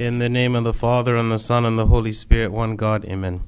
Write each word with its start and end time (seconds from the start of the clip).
In 0.00 0.20
the 0.20 0.28
name 0.28 0.54
of 0.54 0.62
the 0.62 0.72
Father, 0.72 1.16
and 1.16 1.32
the 1.32 1.40
Son, 1.40 1.64
and 1.64 1.76
the 1.76 1.88
Holy 1.88 2.12
Spirit, 2.12 2.52
one 2.52 2.76
God, 2.76 3.04
Amen. 3.06 3.42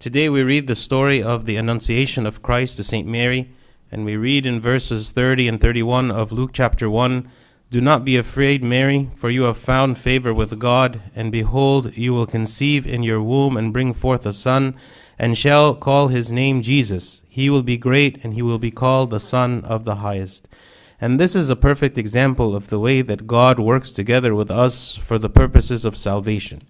Today 0.00 0.28
we 0.28 0.42
read 0.42 0.66
the 0.66 0.74
story 0.74 1.22
of 1.22 1.44
the 1.44 1.54
Annunciation 1.54 2.26
of 2.26 2.42
Christ 2.42 2.78
to 2.78 2.82
St. 2.82 3.06
Mary, 3.06 3.52
and 3.92 4.04
we 4.04 4.16
read 4.16 4.44
in 4.44 4.60
verses 4.60 5.12
30 5.12 5.46
and 5.46 5.60
31 5.60 6.10
of 6.10 6.32
Luke 6.32 6.50
chapter 6.52 6.90
1 6.90 7.30
Do 7.70 7.80
not 7.80 8.04
be 8.04 8.16
afraid, 8.16 8.64
Mary, 8.64 9.08
for 9.14 9.30
you 9.30 9.44
have 9.44 9.56
found 9.56 9.96
favor 9.96 10.34
with 10.34 10.58
God, 10.58 11.00
and 11.14 11.30
behold, 11.30 11.96
you 11.96 12.12
will 12.12 12.26
conceive 12.26 12.88
in 12.88 13.04
your 13.04 13.22
womb 13.22 13.56
and 13.56 13.72
bring 13.72 13.94
forth 13.94 14.26
a 14.26 14.32
son, 14.32 14.74
and 15.16 15.38
shall 15.38 15.76
call 15.76 16.08
his 16.08 16.32
name 16.32 16.60
Jesus. 16.60 17.22
He 17.28 17.48
will 17.48 17.62
be 17.62 17.76
great, 17.76 18.18
and 18.24 18.34
he 18.34 18.42
will 18.42 18.58
be 18.58 18.72
called 18.72 19.10
the 19.10 19.20
Son 19.20 19.64
of 19.64 19.84
the 19.84 19.94
Highest. 19.94 20.48
And 21.04 21.20
this 21.20 21.36
is 21.36 21.50
a 21.50 21.54
perfect 21.70 21.98
example 21.98 22.56
of 22.56 22.68
the 22.68 22.80
way 22.80 23.02
that 23.02 23.26
God 23.26 23.58
works 23.58 23.92
together 23.92 24.34
with 24.34 24.50
us 24.50 24.96
for 24.96 25.18
the 25.18 25.28
purposes 25.28 25.84
of 25.84 25.98
salvation. 25.98 26.62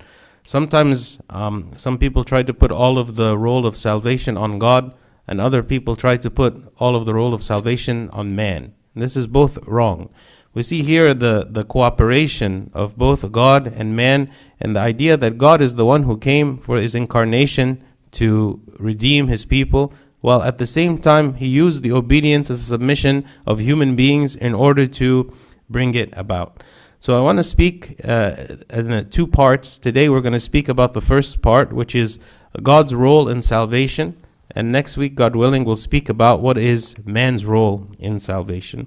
Sometimes 0.43 1.21
um, 1.30 1.70
some 1.77 1.98
people 1.98 2.25
try 2.25 2.42
to 2.42 2.52
put 2.52 2.73
all 2.73 2.98
of 2.98 3.15
the 3.15 3.39
role 3.39 3.65
of 3.65 3.77
salvation 3.77 4.37
on 4.37 4.59
God, 4.59 4.92
and 5.28 5.41
other 5.41 5.62
people 5.62 5.95
try 5.95 6.16
to 6.16 6.30
put 6.33 6.52
all 6.78 6.97
of 6.97 7.06
the 7.06 7.15
role 7.15 7.33
of 7.33 7.45
salvation 7.45 8.11
on 8.11 8.34
man. 8.34 8.75
This 8.97 9.16
is 9.16 9.28
both 9.28 9.56
wrong. 9.69 10.11
We 10.53 10.64
see 10.64 10.83
here 10.83 11.14
the, 11.14 11.47
the 11.48 11.62
cooperation 11.62 12.73
of 12.75 12.98
both 12.98 13.30
God 13.30 13.69
and 13.69 13.95
man, 13.95 14.33
and 14.61 14.75
the 14.75 14.80
idea 14.80 15.16
that 15.16 15.39
God 15.39 15.62
is 15.62 15.77
the 15.77 15.87
one 15.87 16.03
who 16.03 16.19
came 16.19 16.56
for 16.56 16.78
his 16.78 16.97
incarnation 16.97 17.84
to 18.11 18.61
redeem 18.80 19.28
his 19.28 19.45
people, 19.45 19.95
while 20.24 20.42
at 20.42 20.56
the 20.56 20.66
same 20.66 20.96
time 20.96 21.34
he 21.34 21.46
used 21.46 21.83
the 21.83 21.92
obedience 21.92 22.48
and 22.48 22.59
submission 22.59 23.27
of 23.45 23.59
human 23.59 23.95
beings 23.95 24.34
in 24.34 24.55
order 24.55 24.87
to 24.87 25.30
bring 25.69 25.92
it 25.92 26.09
about. 26.16 26.64
So 26.98 27.19
I 27.19 27.20
want 27.20 27.37
to 27.37 27.42
speak 27.42 28.00
uh, 28.02 28.34
in 28.70 29.10
two 29.10 29.27
parts. 29.27 29.78
Today 29.78 30.09
we're 30.09 30.23
going 30.23 30.33
to 30.33 30.41
speak 30.41 30.66
about 30.70 30.95
the 30.95 31.02
first 31.02 31.42
part, 31.42 31.74
which 31.74 31.95
is 31.95 32.19
God's 32.62 32.95
role 32.95 33.28
in 33.28 33.42
salvation. 33.42 34.17
And 34.50 34.72
next 34.72 34.97
week, 34.97 35.14
God 35.14 35.36
willing, 35.36 35.62
we'll 35.62 35.77
speak 35.77 36.08
about 36.08 36.41
what 36.41 36.56
is 36.56 36.97
man's 37.05 37.45
role 37.45 37.86
in 37.98 38.19
salvation. 38.19 38.86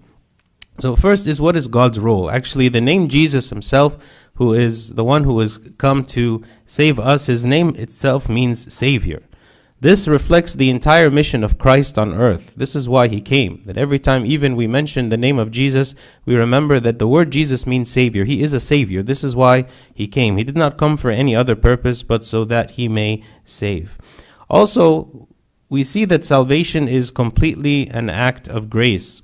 So, 0.79 0.95
first 0.95 1.27
is 1.27 1.39
what 1.39 1.55
is 1.55 1.67
God's 1.67 1.99
role? 1.99 2.31
Actually, 2.31 2.69
the 2.69 2.81
name 2.81 3.09
Jesus 3.09 3.51
himself, 3.51 3.95
who 4.35 4.53
is 4.53 4.95
the 4.95 5.03
one 5.03 5.23
who 5.23 5.37
has 5.37 5.59
come 5.77 6.03
to 6.17 6.43
save 6.65 6.99
us, 6.99 7.27
his 7.27 7.45
name 7.45 7.75
itself 7.75 8.27
means 8.27 8.73
Savior. 8.73 9.21
This 9.79 10.07
reflects 10.07 10.55
the 10.55 10.71
entire 10.71 11.11
mission 11.11 11.43
of 11.43 11.59
Christ 11.59 11.99
on 11.99 12.11
earth. 12.11 12.55
This 12.55 12.75
is 12.75 12.89
why 12.89 13.07
he 13.07 13.21
came. 13.21 13.61
That 13.67 13.77
every 13.77 13.99
time 13.99 14.25
even 14.25 14.55
we 14.55 14.65
mention 14.65 15.09
the 15.09 15.17
name 15.17 15.37
of 15.37 15.51
Jesus, 15.51 15.93
we 16.25 16.35
remember 16.35 16.79
that 16.79 16.97
the 16.97 17.07
word 17.07 17.31
Jesus 17.31 17.67
means 17.67 17.91
Savior. 17.91 18.25
He 18.25 18.41
is 18.41 18.53
a 18.53 18.59
Savior. 18.59 19.03
This 19.03 19.23
is 19.23 19.35
why 19.35 19.65
he 19.93 20.07
came. 20.07 20.37
He 20.37 20.43
did 20.43 20.57
not 20.57 20.79
come 20.79 20.97
for 20.97 21.11
any 21.11 21.35
other 21.35 21.55
purpose 21.55 22.01
but 22.01 22.23
so 22.23 22.43
that 22.45 22.71
he 22.71 22.87
may 22.87 23.23
save. 23.45 23.99
Also, 24.49 25.27
we 25.69 25.83
see 25.83 26.05
that 26.05 26.25
salvation 26.25 26.87
is 26.87 27.11
completely 27.11 27.87
an 27.89 28.09
act 28.09 28.47
of 28.47 28.71
grace. 28.71 29.21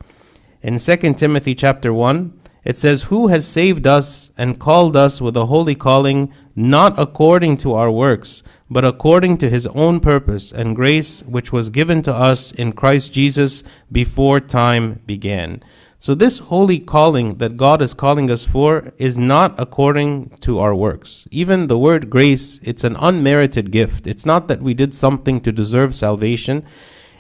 In 0.61 0.77
2 0.77 1.13
Timothy 1.15 1.55
chapter 1.55 1.91
1, 1.91 2.39
it 2.63 2.77
says, 2.77 3.03
Who 3.03 3.27
has 3.27 3.47
saved 3.47 3.87
us 3.87 4.31
and 4.37 4.59
called 4.59 4.95
us 4.95 5.19
with 5.19 5.35
a 5.35 5.47
holy 5.47 5.75
calling, 5.75 6.31
not 6.55 6.97
according 6.99 7.57
to 7.57 7.73
our 7.73 7.89
works, 7.89 8.43
but 8.73 8.83
according 8.83 9.37
to 9.37 9.49
his 9.49 9.67
own 9.67 9.99
purpose 9.99 10.51
and 10.51 10.75
grace, 10.75 11.21
which 11.23 11.53
was 11.53 11.69
given 11.69 12.01
to 12.01 12.13
us 12.13 12.51
in 12.51 12.73
Christ 12.73 13.13
Jesus 13.13 13.63
before 13.91 14.39
time 14.39 14.99
began. 15.05 15.63
So, 15.99 16.13
this 16.13 16.39
holy 16.39 16.79
calling 16.79 17.37
that 17.37 17.55
God 17.55 17.81
is 17.81 17.93
calling 17.93 18.29
us 18.29 18.43
for 18.43 18.91
is 18.97 19.17
not 19.17 19.57
according 19.57 20.31
to 20.41 20.59
our 20.59 20.75
works. 20.75 21.25
Even 21.31 21.67
the 21.67 21.77
word 21.77 22.09
grace, 22.09 22.59
it's 22.61 22.83
an 22.83 22.97
unmerited 22.99 23.71
gift. 23.71 24.05
It's 24.05 24.25
not 24.25 24.49
that 24.49 24.61
we 24.61 24.73
did 24.73 24.93
something 24.93 25.39
to 25.41 25.51
deserve 25.53 25.95
salvation. 25.95 26.65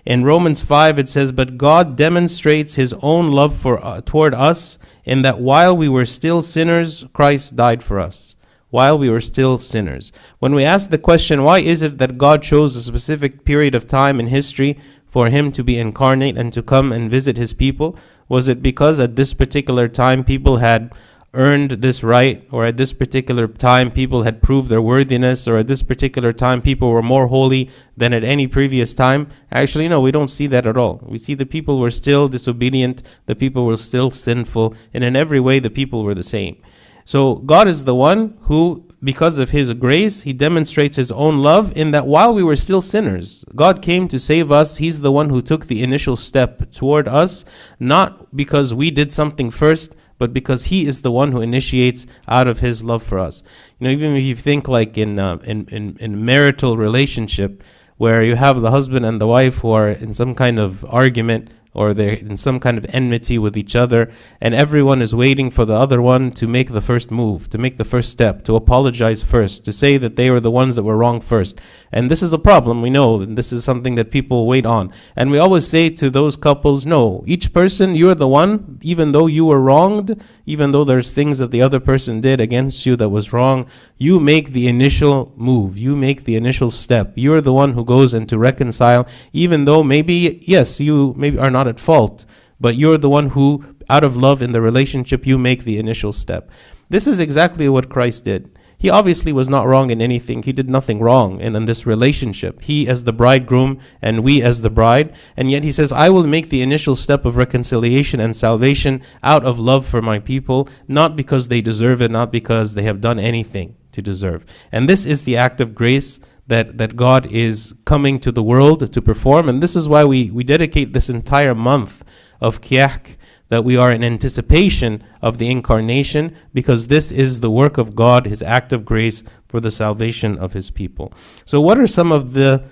In 0.05 0.25
Romans 0.25 0.59
5, 0.59 0.99
it 0.99 1.07
says, 1.07 1.31
But 1.31 1.57
God 1.57 1.95
demonstrates 1.95 2.75
his 2.75 2.93
own 3.01 3.31
love 3.31 3.55
for, 3.55 3.81
uh, 3.81 4.01
toward 4.01 4.33
us 4.33 4.77
in 5.05 5.21
that 5.21 5.39
while 5.39 5.77
we 5.77 5.87
were 5.87 6.05
still 6.05 6.41
sinners, 6.41 7.05
Christ 7.13 7.55
died 7.55 7.83
for 7.83 8.01
us 8.01 8.35
while 8.73 8.97
we 8.97 9.07
were 9.07 9.21
still 9.21 9.59
sinners. 9.59 10.11
When 10.39 10.55
we 10.55 10.63
ask 10.63 10.89
the 10.89 10.97
question, 10.97 11.43
why 11.43 11.59
is 11.59 11.83
it 11.83 11.99
that 11.99 12.17
God 12.17 12.41
chose 12.41 12.75
a 12.75 12.81
specific 12.81 13.45
period 13.45 13.75
of 13.75 13.85
time 13.85 14.19
in 14.19 14.27
history 14.29 14.79
for 15.05 15.29
him 15.29 15.51
to 15.51 15.63
be 15.63 15.77
incarnate 15.77 16.39
and 16.39 16.51
to 16.53 16.63
come 16.63 16.91
and 16.91 17.11
visit 17.11 17.37
his 17.37 17.53
people? 17.53 17.95
Was 18.27 18.47
it 18.47 18.63
because 18.63 18.99
at 18.99 19.15
this 19.15 19.31
particular 19.31 19.87
time 19.87 20.23
people 20.23 20.57
had 20.57 20.91
earned 21.35 21.69
this 21.83 22.03
right, 22.03 22.47
or 22.49 22.65
at 22.65 22.77
this 22.77 22.93
particular 22.93 23.47
time 23.47 23.91
people 23.91 24.23
had 24.23 24.41
proved 24.41 24.69
their 24.69 24.81
worthiness, 24.81 25.47
or 25.47 25.57
at 25.57 25.67
this 25.67 25.83
particular 25.83 26.33
time 26.33 26.59
people 26.59 26.89
were 26.89 27.03
more 27.03 27.27
holy 27.27 27.69
than 27.95 28.11
at 28.11 28.23
any 28.23 28.47
previous 28.47 28.95
time? 28.95 29.27
Actually, 29.51 29.87
no, 29.87 30.01
we 30.01 30.11
don't 30.11 30.29
see 30.29 30.47
that 30.47 30.65
at 30.65 30.77
all. 30.77 30.99
We 31.03 31.19
see 31.19 31.35
the 31.35 31.45
people 31.45 31.79
were 31.79 31.91
still 31.91 32.27
disobedient, 32.27 33.03
the 33.27 33.35
people 33.35 33.67
were 33.67 33.77
still 33.77 34.09
sinful, 34.09 34.73
and 34.95 35.03
in 35.03 35.15
every 35.15 35.39
way 35.39 35.59
the 35.59 35.69
people 35.69 36.03
were 36.03 36.15
the 36.15 36.23
same. 36.23 36.57
So 37.05 37.35
God 37.35 37.67
is 37.67 37.83
the 37.83 37.95
one 37.95 38.37
who, 38.41 38.87
because 39.03 39.37
of 39.37 39.49
his 39.49 39.73
grace, 39.73 40.23
he 40.23 40.33
demonstrates 40.33 40.95
his 40.95 41.11
own 41.11 41.39
love 41.39 41.75
in 41.75 41.91
that 41.91 42.07
while 42.07 42.33
we 42.33 42.43
were 42.43 42.55
still 42.55 42.81
sinners, 42.81 43.43
God 43.55 43.81
came 43.81 44.07
to 44.07 44.19
save 44.19 44.51
us. 44.51 44.77
He's 44.77 45.01
the 45.01 45.11
one 45.11 45.29
who 45.29 45.41
took 45.41 45.65
the 45.65 45.83
initial 45.83 46.15
step 46.15 46.71
toward 46.71 47.07
us, 47.07 47.43
not 47.79 48.35
because 48.35 48.73
we 48.73 48.91
did 48.91 49.11
something 49.11 49.51
first, 49.51 49.95
but 50.17 50.33
because 50.33 50.65
he 50.65 50.85
is 50.85 51.01
the 51.01 51.11
one 51.11 51.31
who 51.31 51.41
initiates 51.41 52.05
out 52.27 52.47
of 52.47 52.59
his 52.59 52.83
love 52.83 53.03
for 53.03 53.19
us. 53.19 53.43
You 53.79 53.85
know, 53.85 53.91
even 53.91 54.15
if 54.15 54.23
you 54.23 54.35
think 54.35 54.67
like 54.67 54.97
in 54.97 55.19
uh, 55.19 55.39
in, 55.43 55.67
in 55.67 55.97
in 55.99 56.23
marital 56.23 56.77
relationship 56.77 57.63
where 57.97 58.23
you 58.23 58.35
have 58.35 58.61
the 58.61 58.71
husband 58.71 59.05
and 59.05 59.19
the 59.19 59.27
wife 59.27 59.59
who 59.59 59.71
are 59.71 59.89
in 59.89 60.13
some 60.13 60.33
kind 60.33 60.59
of 60.59 60.85
argument 60.85 61.49
or 61.73 61.93
they're 61.93 62.13
in 62.13 62.37
some 62.37 62.59
kind 62.59 62.77
of 62.77 62.85
enmity 62.89 63.37
with 63.37 63.57
each 63.57 63.75
other, 63.75 64.11
and 64.39 64.53
everyone 64.53 65.01
is 65.01 65.15
waiting 65.15 65.49
for 65.49 65.65
the 65.65 65.73
other 65.73 66.01
one 66.01 66.31
to 66.31 66.47
make 66.47 66.71
the 66.71 66.81
first 66.81 67.11
move, 67.11 67.49
to 67.49 67.57
make 67.57 67.77
the 67.77 67.85
first 67.85 68.09
step, 68.09 68.43
to 68.43 68.55
apologize 68.55 69.23
first, 69.23 69.65
to 69.65 69.71
say 69.71 69.97
that 69.97 70.15
they 70.15 70.29
were 70.29 70.39
the 70.39 70.51
ones 70.51 70.75
that 70.75 70.83
were 70.83 70.97
wrong 70.97 71.19
first. 71.19 71.59
And 71.91 72.09
this 72.09 72.21
is 72.21 72.33
a 72.33 72.39
problem, 72.39 72.81
we 72.81 72.89
know, 72.89 73.21
and 73.21 73.37
this 73.37 73.51
is 73.51 73.63
something 73.63 73.95
that 73.95 74.11
people 74.11 74.45
wait 74.45 74.65
on. 74.65 74.93
And 75.15 75.31
we 75.31 75.37
always 75.37 75.67
say 75.67 75.89
to 75.89 76.09
those 76.09 76.35
couples, 76.35 76.85
no, 76.85 77.23
each 77.25 77.53
person, 77.53 77.95
you're 77.95 78.15
the 78.15 78.27
one, 78.27 78.79
even 78.81 79.11
though 79.11 79.27
you 79.27 79.45
were 79.45 79.61
wronged, 79.61 80.21
even 80.45 80.71
though 80.71 80.83
there's 80.83 81.13
things 81.13 81.39
that 81.39 81.51
the 81.51 81.61
other 81.61 81.79
person 81.79 82.21
did 82.21 82.41
against 82.41 82.85
you 82.85 82.95
that 82.97 83.09
was 83.09 83.31
wrong, 83.31 83.65
you 83.97 84.19
make 84.19 84.49
the 84.49 84.67
initial 84.67 85.33
move. 85.35 85.77
You 85.77 85.95
make 85.95 86.25
the 86.25 86.35
initial 86.35 86.69
step. 86.69 87.13
You're 87.15 87.41
the 87.41 87.53
one 87.53 87.73
who 87.73 87.85
goes 87.85 88.13
in 88.13 88.27
to 88.27 88.37
reconcile, 88.37 89.07
even 89.31 89.65
though 89.65 89.83
maybe, 89.83 90.43
yes, 90.45 90.81
you 90.81 91.13
maybe 91.17 91.37
are 91.37 91.51
not 91.51 91.62
at 91.67 91.79
fault, 91.79 92.25
but 92.59 92.75
you're 92.75 92.97
the 92.97 93.09
one 93.09 93.29
who, 93.29 93.65
out 93.89 94.03
of 94.03 94.15
love 94.15 94.41
in 94.41 94.51
the 94.51 94.61
relationship, 94.61 95.25
you 95.25 95.37
make 95.37 95.63
the 95.63 95.77
initial 95.77 96.13
step. 96.13 96.49
This 96.89 97.07
is 97.07 97.19
exactly 97.19 97.67
what 97.67 97.89
Christ 97.89 98.25
did. 98.25 98.57
He 98.83 98.89
obviously 98.89 99.31
was 99.31 99.47
not 99.47 99.65
wrong 99.65 99.91
in 99.91 100.01
anything. 100.01 100.43
He 100.43 100.51
did 100.51 100.69
nothing 100.69 100.99
wrong 100.99 101.39
in, 101.39 101.55
in 101.55 101.63
this 101.63 101.85
relationship. 101.85 102.61
He 102.61 102.85
as 102.85 103.05
the 103.05 103.13
bridegroom 103.13 103.79
and 104.01 104.25
we 104.25 104.41
as 104.41 104.61
the 104.61 104.69
bride. 104.69 105.13
And 105.37 105.49
yet 105.49 105.63
he 105.63 105.71
says, 105.71 105.93
I 105.93 106.09
will 106.09 106.27
make 106.27 106.49
the 106.49 106.61
initial 106.61 106.93
step 106.97 107.23
of 107.23 107.37
reconciliation 107.37 108.19
and 108.19 108.35
salvation 108.35 109.01
out 109.23 109.45
of 109.45 109.57
love 109.57 109.85
for 109.85 110.01
my 110.01 110.19
people, 110.19 110.67
not 110.85 111.15
because 111.15 111.47
they 111.47 111.61
deserve 111.61 112.01
it, 112.01 112.11
not 112.11 112.29
because 112.29 112.73
they 112.73 112.83
have 112.83 112.99
done 112.99 113.19
anything 113.19 113.77
to 113.93 114.01
deserve. 114.01 114.45
And 114.69 114.89
this 114.89 115.05
is 115.05 115.23
the 115.23 115.37
act 115.37 115.61
of 115.61 115.73
grace 115.73 116.19
that, 116.47 116.77
that 116.77 116.95
God 116.95 117.25
is 117.31 117.73
coming 117.85 118.19
to 118.19 118.31
the 118.31 118.43
world 118.43 118.91
to 118.91 119.01
perform. 119.01 119.47
And 119.47 119.63
this 119.63 119.75
is 119.75 119.87
why 119.87 120.03
we, 120.03 120.29
we 120.29 120.43
dedicate 120.43 120.93
this 120.93 121.09
entire 121.09 121.55
month 121.55 122.03
of 122.41 122.61
Kiyahk 122.61 123.15
that 123.49 123.63
we 123.63 123.77
are 123.77 123.91
in 123.91 124.03
anticipation 124.03 125.03
of 125.21 125.37
the 125.37 125.49
incarnation 125.49 126.35
because 126.53 126.87
this 126.87 127.11
is 127.11 127.39
the 127.39 127.51
work 127.51 127.77
of 127.77 127.95
God, 127.95 128.25
his 128.25 128.41
act 128.41 128.73
of 128.73 128.83
grace 128.83 129.23
for 129.47 129.59
the 129.59 129.71
salvation 129.71 130.37
of 130.39 130.53
his 130.53 130.71
people. 130.71 131.13
So, 131.45 131.61
what 131.61 131.79
are 131.79 131.87
some 131.87 132.11
of 132.11 132.33
the 132.33 132.65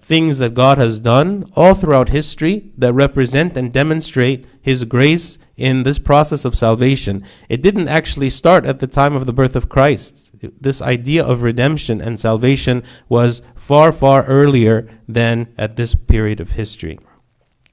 things 0.00 0.38
that 0.38 0.54
God 0.54 0.78
has 0.78 1.00
done 1.00 1.50
all 1.56 1.74
throughout 1.74 2.10
history 2.10 2.70
that 2.76 2.92
represent 2.92 3.56
and 3.56 3.72
demonstrate 3.72 4.46
his 4.60 4.84
grace 4.84 5.38
in 5.56 5.82
this 5.82 5.98
process 5.98 6.44
of 6.44 6.54
salvation? 6.54 7.24
It 7.48 7.62
didn't 7.62 7.88
actually 7.88 8.30
start 8.30 8.66
at 8.66 8.80
the 8.80 8.86
time 8.86 9.14
of 9.14 9.26
the 9.26 9.32
birth 9.32 9.56
of 9.56 9.68
Christ. 9.68 10.32
This 10.60 10.82
idea 10.82 11.24
of 11.24 11.42
redemption 11.42 12.00
and 12.00 12.20
salvation 12.20 12.82
was 13.08 13.42
far, 13.54 13.90
far 13.92 14.24
earlier 14.24 14.88
than 15.08 15.52
at 15.56 15.76
this 15.76 15.94
period 15.94 16.40
of 16.40 16.52
history. 16.52 16.98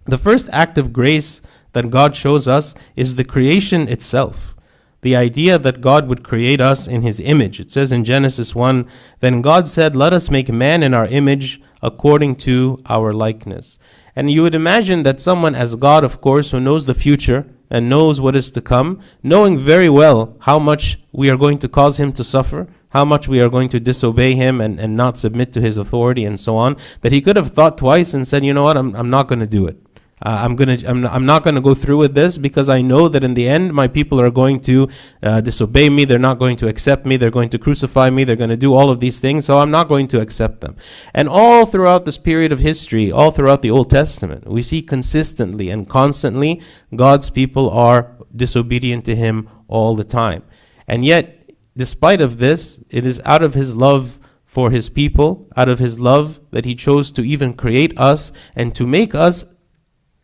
The 0.06 0.18
first 0.18 0.50
act 0.52 0.78
of 0.78 0.94
grace 0.94 1.42
that 1.74 1.90
God 1.90 2.16
shows 2.16 2.48
us 2.48 2.74
is 2.96 3.16
the 3.16 3.26
creation 3.26 3.88
itself. 3.88 4.56
The 5.02 5.16
idea 5.16 5.60
that 5.60 5.82
God 5.82 6.08
would 6.08 6.24
create 6.24 6.62
us 6.62 6.88
in 6.88 7.02
his 7.02 7.20
image. 7.20 7.60
It 7.60 7.70
says 7.70 7.92
in 7.92 8.04
Genesis 8.04 8.56
1 8.56 8.88
Then 9.20 9.42
God 9.42 9.68
said, 9.68 9.96
Let 9.96 10.14
us 10.14 10.32
make 10.32 10.50
man 10.50 10.82
in 10.82 10.94
our 10.94 11.06
image 11.06 11.62
according 11.86 12.36
to 12.36 12.82
our 12.88 13.14
likeness. 13.14 13.80
And 14.16 14.32
you 14.32 14.42
would 14.42 14.56
imagine 14.56 15.04
that 15.04 15.20
someone 15.20 15.56
as 15.56 15.76
God, 15.76 16.04
of 16.04 16.20
course, 16.22 16.52
who 16.52 16.60
knows 16.60 16.86
the 16.86 16.94
future 16.94 17.46
and 17.70 17.90
knows 17.90 18.22
what 18.22 18.36
is 18.36 18.50
to 18.52 18.62
come, 18.62 19.00
knowing 19.22 19.58
very 19.58 19.90
well 19.90 20.36
how 20.42 20.58
much 20.60 21.00
we 21.12 21.30
are 21.30 21.38
going 21.38 21.60
to 21.60 21.70
cause 21.70 22.00
him 22.00 22.12
to 22.14 22.24
suffer, 22.24 22.68
how 22.90 23.06
much 23.06 23.28
we 23.28 23.42
are 23.42 23.50
going 23.50 23.70
to 23.70 23.80
disobey 23.80 24.36
him 24.36 24.62
and, 24.62 24.80
and 24.80 24.96
not 24.96 25.18
submit 25.18 25.52
to 25.54 25.62
his 25.62 25.78
authority 25.78 26.26
and 26.26 26.40
so 26.40 26.56
on, 26.56 26.78
that 27.02 27.12
he 27.12 27.22
could 27.22 27.36
have 27.36 27.52
thought 27.52 27.78
twice 27.78 28.14
and 28.14 28.28
said, 28.28 28.46
you 28.46 28.54
know 28.54 28.64
what, 28.64 28.78
I'm, 28.78 28.96
I'm 28.96 29.10
not 29.10 29.28
going 29.28 29.40
to 29.40 29.48
do 29.48 29.68
it. 29.68 29.78
Uh, 30.22 30.44
I'm 30.44 30.56
gonna. 30.56 30.78
I'm, 30.88 31.06
I'm 31.08 31.26
not 31.26 31.44
gonna 31.44 31.60
go 31.60 31.74
through 31.74 31.98
with 31.98 32.16
this 32.16 32.38
because 32.38 32.70
I 32.70 32.82
know 32.82 33.10
that 33.10 33.22
in 33.24 33.34
the 33.34 33.50
end, 33.50 33.74
my 33.74 33.90
people 33.90 34.22
are 34.22 34.32
going 34.32 34.62
to 34.62 34.88
uh, 35.22 35.42
disobey 35.42 35.90
me. 35.90 36.06
They're 36.06 36.18
not 36.18 36.40
going 36.40 36.56
to 36.58 36.70
accept 36.70 37.06
me. 37.06 37.18
They're 37.18 37.32
going 37.32 37.50
to 37.50 37.60
crucify 37.60 38.10
me. 38.10 38.24
They're 38.24 38.38
going 38.38 38.50
to 38.50 38.56
do 38.56 38.74
all 38.74 38.90
of 38.90 39.02
these 39.02 39.20
things. 39.20 39.44
So 39.44 39.60
I'm 39.60 39.72
not 39.72 39.90
going 39.90 40.08
to 40.10 40.22
accept 40.22 40.62
them. 40.62 40.78
And 41.14 41.28
all 41.28 41.66
throughout 41.66 42.06
this 42.06 42.18
period 42.18 42.54
of 42.54 42.60
history, 42.60 43.12
all 43.12 43.32
throughout 43.32 43.62
the 43.62 43.72
Old 43.72 43.90
Testament, 43.90 44.48
we 44.48 44.62
see 44.62 44.82
consistently 44.82 45.70
and 45.70 45.90
constantly 45.90 46.62
God's 46.96 47.30
people 47.30 47.70
are 47.70 48.16
disobedient 48.34 49.04
to 49.06 49.18
Him 49.18 49.50
all 49.68 49.96
the 49.96 50.06
time. 50.06 50.44
And 50.88 51.04
yet, 51.04 51.52
despite 51.76 52.22
of 52.22 52.38
this, 52.38 52.80
it 52.90 53.06
is 53.06 53.22
out 53.26 53.44
of 53.44 53.54
His 53.54 53.76
love 53.76 54.20
for 54.46 54.72
His 54.72 54.88
people, 54.88 55.50
out 55.58 55.68
of 55.68 55.80
His 55.80 56.00
love 56.00 56.40
that 56.52 56.64
He 56.64 56.74
chose 56.76 57.12
to 57.12 57.22
even 57.22 57.54
create 57.54 58.00
us 58.00 58.32
and 58.56 58.74
to 58.76 58.88
make 58.88 59.14
us 59.14 59.44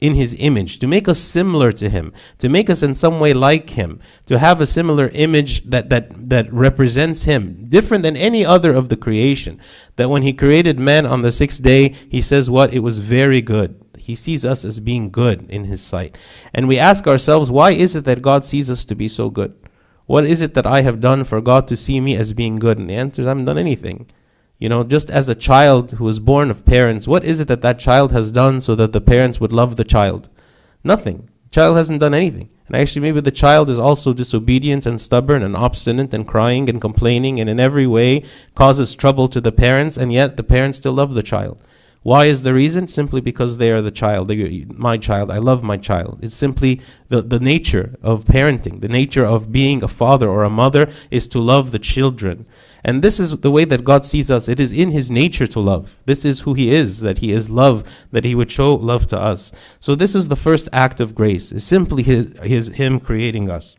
in 0.01 0.15
his 0.15 0.35
image, 0.39 0.79
to 0.79 0.87
make 0.87 1.07
us 1.07 1.19
similar 1.19 1.71
to 1.71 1.87
him, 1.87 2.11
to 2.39 2.49
make 2.49 2.69
us 2.69 2.81
in 2.81 2.95
some 2.95 3.19
way 3.19 3.33
like 3.33 3.69
him, 3.69 3.99
to 4.25 4.39
have 4.39 4.59
a 4.59 4.65
similar 4.65 5.09
image 5.09 5.63
that, 5.69 5.89
that, 5.91 6.29
that 6.29 6.51
represents 6.51 7.25
him, 7.25 7.67
different 7.69 8.01
than 8.03 8.17
any 8.17 8.43
other 8.43 8.73
of 8.73 8.89
the 8.89 8.97
creation. 8.97 9.59
That 9.97 10.09
when 10.09 10.23
he 10.23 10.33
created 10.33 10.79
man 10.79 11.05
on 11.05 11.21
the 11.21 11.31
sixth 11.31 11.61
day, 11.61 11.89
he 12.09 12.19
says 12.19 12.49
what? 12.49 12.73
It 12.73 12.79
was 12.79 12.97
very 12.97 13.41
good. 13.41 13.79
He 13.97 14.15
sees 14.15 14.43
us 14.43 14.65
as 14.65 14.79
being 14.79 15.11
good 15.11 15.47
in 15.49 15.65
his 15.65 15.83
sight. 15.83 16.17
And 16.51 16.67
we 16.67 16.79
ask 16.79 17.07
ourselves, 17.07 17.51
why 17.51 17.71
is 17.71 17.95
it 17.95 18.03
that 18.05 18.23
God 18.23 18.43
sees 18.43 18.71
us 18.71 18.83
to 18.85 18.95
be 18.95 19.07
so 19.07 19.29
good? 19.29 19.53
What 20.07 20.25
is 20.25 20.41
it 20.41 20.55
that 20.55 20.65
I 20.65 20.81
have 20.81 20.99
done 20.99 21.23
for 21.23 21.39
God 21.39 21.67
to 21.67 21.77
see 21.77 22.01
me 22.01 22.15
as 22.15 22.33
being 22.33 22.55
good? 22.55 22.79
And 22.79 22.89
the 22.89 22.95
answer 22.95 23.21
is, 23.21 23.27
I 23.27 23.29
haven't 23.29 23.45
done 23.45 23.59
anything. 23.59 24.07
You 24.61 24.69
know, 24.69 24.83
just 24.83 25.09
as 25.09 25.27
a 25.27 25.33
child 25.33 25.93
who 25.93 26.03
was 26.03 26.19
born 26.19 26.51
of 26.51 26.65
parents, 26.65 27.07
what 27.07 27.25
is 27.25 27.39
it 27.39 27.47
that 27.47 27.63
that 27.63 27.79
child 27.79 28.11
has 28.11 28.31
done 28.31 28.61
so 28.61 28.75
that 28.75 28.93
the 28.93 29.01
parents 29.01 29.41
would 29.41 29.51
love 29.51 29.75
the 29.75 29.83
child? 29.83 30.29
Nothing. 30.83 31.29
The 31.45 31.55
child 31.55 31.77
hasn't 31.77 31.99
done 31.99 32.13
anything. 32.13 32.47
And 32.67 32.75
actually, 32.75 33.01
maybe 33.01 33.21
the 33.21 33.31
child 33.31 33.71
is 33.71 33.79
also 33.79 34.13
disobedient 34.13 34.85
and 34.85 35.01
stubborn 35.01 35.41
and 35.41 35.57
obstinate 35.57 36.13
and 36.13 36.27
crying 36.27 36.69
and 36.69 36.79
complaining 36.79 37.39
and 37.39 37.49
in 37.49 37.59
every 37.59 37.87
way 37.87 38.23
causes 38.53 38.93
trouble 38.93 39.27
to 39.29 39.41
the 39.41 39.51
parents, 39.51 39.97
and 39.97 40.13
yet 40.13 40.37
the 40.37 40.43
parents 40.43 40.77
still 40.77 40.93
love 40.93 41.15
the 41.15 41.23
child. 41.23 41.59
Why 42.03 42.25
is 42.25 42.43
the 42.43 42.53
reason? 42.53 42.87
Simply 42.87 43.19
because 43.19 43.57
they 43.57 43.71
are 43.71 43.81
the 43.81 43.89
child. 43.89 44.27
They, 44.27 44.65
my 44.69 44.97
child. 44.97 45.31
I 45.31 45.39
love 45.39 45.63
my 45.63 45.77
child. 45.77 46.19
It's 46.21 46.35
simply 46.35 46.81
the, 47.09 47.23
the 47.23 47.39
nature 47.39 47.95
of 48.03 48.25
parenting. 48.25 48.81
The 48.81 48.87
nature 48.87 49.25
of 49.25 49.51
being 49.51 49.81
a 49.81 49.87
father 49.87 50.29
or 50.29 50.43
a 50.43 50.49
mother 50.51 50.91
is 51.09 51.27
to 51.29 51.39
love 51.39 51.71
the 51.71 51.79
children. 51.79 52.45
And 52.83 53.03
this 53.03 53.19
is 53.19 53.31
the 53.39 53.51
way 53.51 53.65
that 53.65 53.83
God 53.83 54.05
sees 54.05 54.31
us. 54.31 54.47
It 54.47 54.59
is 54.59 54.73
in 54.73 54.91
His 54.91 55.11
nature 55.11 55.47
to 55.47 55.59
love. 55.59 55.99
This 56.05 56.25
is 56.25 56.41
who 56.41 56.53
He 56.53 56.71
is, 56.71 57.01
that 57.01 57.19
He 57.19 57.31
is 57.31 57.49
love, 57.49 57.83
that 58.11 58.25
He 58.25 58.35
would 58.35 58.51
show 58.51 58.73
love 58.75 59.07
to 59.07 59.19
us. 59.19 59.51
So 59.79 59.95
this 59.95 60.15
is 60.15 60.27
the 60.27 60.35
first 60.35 60.67
act 60.73 60.99
of 60.99 61.13
grace. 61.13 61.51
It's 61.51 61.65
simply 61.65 62.03
his, 62.03 62.37
his 62.39 62.67
Him 62.69 62.99
creating 62.99 63.49
us. 63.49 63.75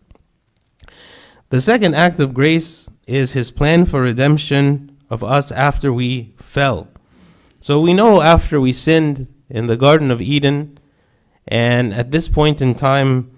The 1.51 1.61
second 1.61 1.95
act 1.95 2.21
of 2.21 2.33
grace 2.33 2.89
is 3.07 3.33
His 3.33 3.51
plan 3.51 3.87
for 3.87 4.03
redemption 4.03 4.97
of 5.11 5.25
us 5.25 5.51
after 5.53 5.93
we 5.93 6.35
fell. 6.39 6.89
So 7.61 7.81
we 7.81 7.93
know 7.93 8.23
after 8.23 8.61
we 8.61 8.73
sinned 8.73 9.33
in 9.51 9.67
the 9.67 9.77
Garden 9.77 10.11
of 10.11 10.21
Eden, 10.23 10.79
and 11.47 11.93
at 11.93 12.11
this 12.11 12.29
point 12.29 12.63
in 12.63 12.75
time, 12.75 13.31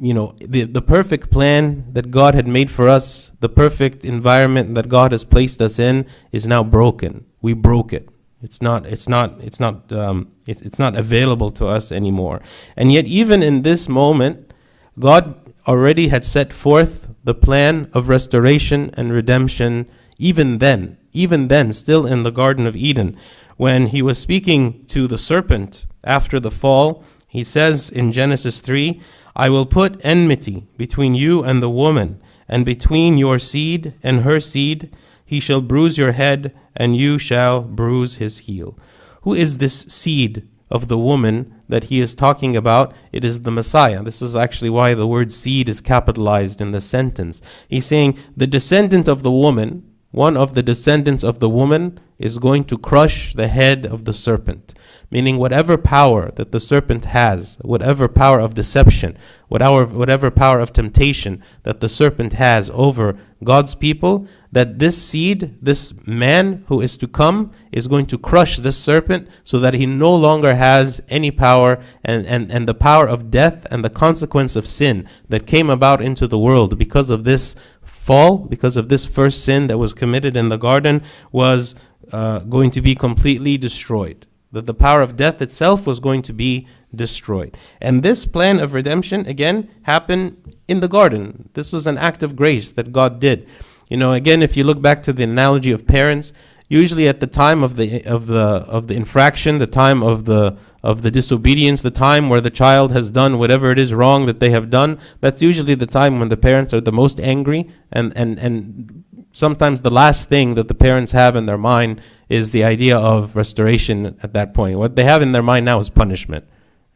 you 0.00 0.14
know, 0.14 0.34
the, 0.38 0.64
the 0.64 0.82
perfect 0.82 1.30
plan 1.30 1.92
that 1.92 2.10
God 2.10 2.34
had 2.34 2.46
made 2.46 2.70
for 2.70 2.88
us, 2.88 3.32
the 3.40 3.48
perfect 3.48 4.04
environment 4.04 4.74
that 4.74 4.88
God 4.88 5.12
has 5.12 5.24
placed 5.24 5.62
us 5.62 5.78
in, 5.78 6.06
is 6.32 6.46
now 6.46 6.62
broken. 6.62 7.24
We 7.40 7.52
broke 7.54 7.92
it. 7.92 8.08
It's 8.42 8.60
not. 8.60 8.86
It's 8.86 9.08
not. 9.08 9.40
It's 9.40 9.58
not. 9.58 9.90
Um, 9.92 10.32
it's, 10.46 10.60
it's 10.62 10.78
not 10.78 10.96
available 10.96 11.50
to 11.52 11.66
us 11.66 11.90
anymore. 11.90 12.42
And 12.76 12.92
yet, 12.92 13.06
even 13.06 13.42
in 13.42 13.62
this 13.62 13.88
moment, 13.88 14.52
God 14.98 15.34
already 15.66 16.08
had 16.08 16.24
set 16.24 16.52
forth 16.52 17.08
the 17.24 17.34
plan 17.34 17.90
of 17.92 18.08
restoration 18.08 18.90
and 18.94 19.12
redemption. 19.12 19.88
Even 20.18 20.58
then, 20.58 20.98
even 21.12 21.48
then, 21.48 21.72
still 21.72 22.06
in 22.06 22.22
the 22.22 22.30
Garden 22.30 22.66
of 22.66 22.76
Eden, 22.76 23.16
when 23.56 23.88
He 23.88 24.02
was 24.02 24.18
speaking 24.18 24.84
to 24.86 25.06
the 25.06 25.18
serpent 25.18 25.86
after 26.04 26.38
the 26.38 26.50
fall, 26.50 27.02
He 27.26 27.42
says 27.42 27.90
in 27.90 28.12
Genesis 28.12 28.60
three 28.60 29.00
I 29.36 29.50
will 29.50 29.66
put 29.66 30.04
enmity 30.04 30.66
between 30.78 31.14
you 31.14 31.44
and 31.44 31.62
the 31.62 31.70
woman, 31.70 32.20
and 32.48 32.64
between 32.64 33.18
your 33.18 33.38
seed 33.38 33.92
and 34.02 34.22
her 34.22 34.40
seed. 34.40 34.90
He 35.24 35.40
shall 35.40 35.60
bruise 35.60 35.98
your 35.98 36.12
head, 36.12 36.54
and 36.74 36.96
you 36.96 37.18
shall 37.18 37.62
bruise 37.62 38.16
his 38.16 38.38
heel. 38.38 38.78
Who 39.22 39.34
is 39.34 39.58
this 39.58 39.82
seed 39.82 40.48
of 40.70 40.88
the 40.88 40.96
woman 40.96 41.54
that 41.68 41.84
he 41.84 42.00
is 42.00 42.14
talking 42.14 42.56
about? 42.56 42.94
It 43.12 43.24
is 43.24 43.42
the 43.42 43.50
Messiah. 43.50 44.02
This 44.02 44.22
is 44.22 44.34
actually 44.34 44.70
why 44.70 44.94
the 44.94 45.06
word 45.06 45.32
seed 45.32 45.68
is 45.68 45.80
capitalized 45.80 46.60
in 46.60 46.72
the 46.72 46.80
sentence. 46.80 47.42
He's 47.68 47.86
saying 47.86 48.18
the 48.36 48.46
descendant 48.46 49.06
of 49.06 49.22
the 49.22 49.32
woman, 49.32 49.82
one 50.12 50.36
of 50.36 50.54
the 50.54 50.62
descendants 50.62 51.22
of 51.22 51.40
the 51.40 51.50
woman, 51.50 52.00
is 52.18 52.38
going 52.38 52.64
to 52.64 52.78
crush 52.78 53.34
the 53.34 53.48
head 53.48 53.86
of 53.86 54.04
the 54.04 54.12
serpent. 54.12 54.74
Meaning 55.10 55.36
whatever 55.36 55.78
power 55.78 56.32
that 56.32 56.50
the 56.50 56.58
serpent 56.58 57.04
has, 57.06 57.58
whatever 57.60 58.08
power 58.08 58.40
of 58.40 58.54
deception, 58.54 59.16
whatever, 59.48 59.86
whatever 59.86 60.30
power 60.30 60.58
of 60.58 60.72
temptation 60.72 61.42
that 61.62 61.80
the 61.80 61.88
serpent 61.88 62.32
has 62.32 62.70
over 62.70 63.16
God's 63.44 63.74
people, 63.74 64.26
that 64.50 64.78
this 64.78 65.00
seed, 65.00 65.58
this 65.62 65.94
man 66.06 66.64
who 66.68 66.80
is 66.80 66.96
to 66.96 67.06
come, 67.06 67.52
is 67.70 67.86
going 67.86 68.06
to 68.06 68.18
crush 68.18 68.56
this 68.56 68.78
serpent 68.78 69.28
so 69.44 69.58
that 69.60 69.74
he 69.74 69.86
no 69.86 70.14
longer 70.14 70.54
has 70.54 71.00
any 71.08 71.30
power 71.30 71.78
and, 72.02 72.26
and, 72.26 72.50
and 72.50 72.66
the 72.66 72.74
power 72.74 73.06
of 73.06 73.30
death 73.30 73.66
and 73.70 73.84
the 73.84 73.90
consequence 73.90 74.56
of 74.56 74.66
sin 74.66 75.06
that 75.28 75.46
came 75.46 75.70
about 75.70 76.00
into 76.00 76.26
the 76.26 76.38
world 76.38 76.78
because 76.78 77.10
of 77.10 77.24
this 77.24 77.54
fall, 77.82 78.38
because 78.38 78.76
of 78.76 78.88
this 78.88 79.04
first 79.04 79.44
sin 79.44 79.66
that 79.66 79.78
was 79.78 79.92
committed 79.92 80.36
in 80.36 80.48
the 80.48 80.56
garden, 80.56 81.02
was 81.32 81.74
uh, 82.12 82.40
going 82.40 82.70
to 82.72 82.80
be 82.80 82.94
completely 82.94 83.56
destroyed 83.56 84.26
that 84.52 84.66
the 84.66 84.74
power 84.74 85.02
of 85.02 85.16
death 85.16 85.42
itself 85.42 85.86
was 85.86 86.00
going 86.00 86.22
to 86.22 86.32
be 86.32 86.66
destroyed. 86.94 87.56
And 87.80 88.02
this 88.02 88.24
plan 88.24 88.58
of 88.58 88.74
redemption, 88.74 89.26
again, 89.26 89.68
happened 89.82 90.56
in 90.66 90.80
the 90.80 90.88
garden. 90.88 91.50
This 91.54 91.72
was 91.72 91.86
an 91.86 91.98
act 91.98 92.22
of 92.22 92.36
grace 92.36 92.70
that 92.72 92.92
God 92.92 93.20
did. 93.20 93.46
You 93.88 93.96
know, 93.96 94.12
again, 94.12 94.42
if 94.42 94.56
you 94.56 94.64
look 94.64 94.80
back 94.80 95.02
to 95.04 95.12
the 95.12 95.24
analogy 95.24 95.72
of 95.72 95.86
parents, 95.86 96.32
usually 96.68 97.06
at 97.06 97.20
the 97.20 97.26
time 97.26 97.62
of 97.62 97.76
the 97.76 98.02
of 98.04 98.26
the 98.26 98.64
of 98.66 98.88
the 98.88 98.94
infraction, 98.94 99.58
the 99.58 99.66
time 99.66 100.02
of 100.02 100.24
the 100.24 100.56
of 100.82 101.02
the 101.02 101.10
disobedience, 101.10 101.82
the 101.82 101.90
time 101.90 102.28
where 102.28 102.40
the 102.40 102.50
child 102.50 102.92
has 102.92 103.10
done 103.10 103.38
whatever 103.38 103.70
it 103.70 103.78
is 103.78 103.92
wrong 103.92 104.26
that 104.26 104.40
they 104.40 104.50
have 104.50 104.70
done, 104.70 104.98
that's 105.20 105.42
usually 105.42 105.74
the 105.74 105.86
time 105.86 106.18
when 106.18 106.28
the 106.28 106.36
parents 106.36 106.72
are 106.72 106.80
the 106.80 106.92
most 106.92 107.20
angry 107.20 107.70
and 107.92 108.12
and 108.16 108.38
and 108.38 108.95
sometimes 109.36 109.82
the 109.82 109.90
last 109.90 110.30
thing 110.30 110.54
that 110.54 110.66
the 110.66 110.74
parents 110.74 111.12
have 111.12 111.36
in 111.36 111.44
their 111.44 111.58
mind 111.58 112.00
is 112.30 112.52
the 112.52 112.64
idea 112.64 112.96
of 112.96 113.36
restoration 113.36 114.16
at 114.22 114.32
that 114.32 114.54
point. 114.54 114.78
What 114.78 114.96
they 114.96 115.04
have 115.04 115.20
in 115.20 115.32
their 115.32 115.42
mind 115.42 115.66
now 115.66 115.78
is 115.78 115.90
punishment. 115.90 116.46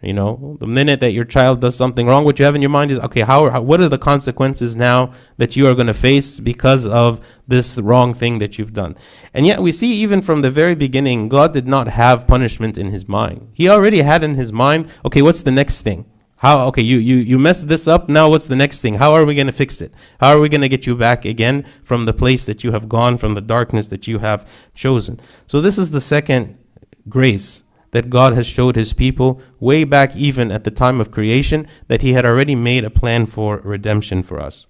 You 0.01 0.15
know, 0.15 0.57
the 0.59 0.67
minute 0.67 1.01
that 1.01 1.11
your 1.11 1.27
child 1.27 1.61
does 1.61 1.77
something 1.77 2.07
wrong, 2.07 2.25
what 2.25 2.39
you 2.39 2.47
have 2.47 2.55
in 2.55 2.63
your 2.63 2.71
mind 2.71 2.91
is, 2.91 2.99
okay, 3.01 3.21
how, 3.21 3.51
how 3.51 3.61
what 3.61 3.83
are 3.83 3.89
the 3.91 3.99
consequences 3.99 4.75
now 4.75 5.13
that 5.37 5.55
you 5.57 5.69
are 5.69 5.75
going 5.75 5.89
to 5.89 5.95
face 5.95 6.41
because 6.41 6.87
of 6.87 7.21
this 7.47 7.77
wrong 7.77 8.15
thing 8.15 8.39
that 8.39 8.59
you've 8.59 8.73
done? 8.73 8.97
And 9.35 9.47
yet 9.47 9.61
we 9.61 9.71
see 9.71 9.93
even 9.93 10.23
from 10.23 10.41
the 10.41 10.51
very 10.51 10.75
beginning, 10.75 11.29
God 11.29 11.53
did 11.53 11.69
not 11.69 11.89
have 11.89 12.27
punishment 12.27 12.79
in 12.79 12.89
his 12.89 13.07
mind. 13.07 13.51
He 13.53 13.69
already 13.69 14.01
had 14.01 14.25
in 14.25 14.37
his 14.37 14.51
mind, 14.51 14.89
okay, 15.05 15.21
what's 15.21 15.43
the 15.43 15.51
next 15.51 15.83
thing? 15.83 16.07
How 16.41 16.69
okay, 16.69 16.81
you 16.81 16.97
you 16.97 17.17
you 17.17 17.39
messed 17.39 17.69
this 17.69 17.87
up. 17.87 18.09
Now 18.09 18.31
what's 18.31 18.47
the 18.47 18.57
next 18.57 18.81
thing? 18.81 18.95
How 18.95 19.13
are 19.13 19.27
we 19.27 19.35
going 19.35 19.47
to 19.47 19.53
fix 19.53 19.83
it? 19.83 19.93
How 20.21 20.31
are 20.31 20.41
we 20.41 20.49
going 20.49 20.63
to 20.63 20.71
get 20.71 20.87
you 20.87 20.97
back 20.97 21.27
again 21.27 21.67
from 21.83 22.07
the 22.07 22.15
place 22.15 22.47
that 22.47 22.65
you 22.65 22.73
have 22.73 22.89
gone 22.89 23.19
from 23.19 23.35
the 23.35 23.43
darkness 23.43 23.89
that 23.89 24.09
you 24.09 24.21
have 24.21 24.49
chosen? 24.75 25.21
So 25.45 25.61
this 25.61 25.77
is 25.77 25.91
the 25.91 26.01
second 26.01 26.57
grace 27.11 27.65
that 27.91 28.09
God 28.09 28.33
has 28.33 28.47
showed 28.47 28.75
his 28.75 28.95
people 28.95 29.43
way 29.59 29.85
back 29.85 30.17
even 30.17 30.51
at 30.51 30.65
the 30.65 30.71
time 30.71 30.99
of 30.99 31.11
creation 31.11 31.67
that 31.89 32.01
he 32.01 32.15
had 32.15 32.25
already 32.25 32.55
made 32.55 32.85
a 32.85 32.91
plan 32.91 33.27
for 33.27 33.59
redemption 33.59 34.23
for 34.23 34.41
us. 34.41 34.67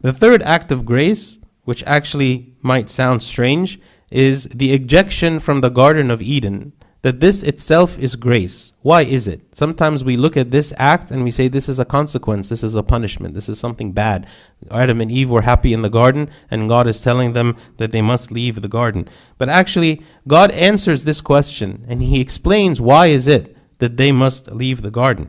The 0.00 0.12
third 0.12 0.42
act 0.42 0.72
of 0.72 0.84
grace, 0.84 1.38
which 1.62 1.84
actually 1.84 2.56
might 2.62 2.90
sound 2.90 3.22
strange, 3.22 3.78
is 4.10 4.48
the 4.52 4.72
ejection 4.72 5.38
from 5.38 5.60
the 5.60 5.70
garden 5.70 6.10
of 6.10 6.20
Eden 6.20 6.72
that 7.02 7.18
this 7.18 7.42
itself 7.42 7.98
is 7.98 8.14
grace. 8.14 8.72
Why 8.82 9.02
is 9.02 9.26
it? 9.26 9.40
Sometimes 9.54 10.04
we 10.04 10.16
look 10.16 10.36
at 10.36 10.52
this 10.52 10.72
act 10.76 11.10
and 11.10 11.24
we 11.24 11.32
say 11.32 11.48
this 11.48 11.68
is 11.68 11.80
a 11.80 11.84
consequence, 11.84 12.48
this 12.48 12.62
is 12.62 12.76
a 12.76 12.82
punishment, 12.82 13.34
this 13.34 13.48
is 13.48 13.58
something 13.58 13.92
bad. 13.92 14.26
Adam 14.70 15.00
and 15.00 15.10
Eve 15.10 15.28
were 15.28 15.42
happy 15.42 15.72
in 15.72 15.82
the 15.82 15.90
garden, 15.90 16.30
and 16.48 16.68
God 16.68 16.86
is 16.86 17.00
telling 17.00 17.32
them 17.32 17.56
that 17.78 17.90
they 17.90 18.02
must 18.02 18.30
leave 18.30 18.62
the 18.62 18.68
garden. 18.68 19.08
But 19.36 19.48
actually, 19.48 20.02
God 20.28 20.52
answers 20.52 21.02
this 21.02 21.20
question 21.20 21.84
and 21.88 22.02
He 22.02 22.20
explains 22.20 22.80
why 22.80 23.08
is 23.08 23.26
it 23.26 23.56
that 23.78 23.96
they 23.96 24.12
must 24.12 24.52
leave 24.52 24.82
the 24.82 24.90
garden. 24.92 25.28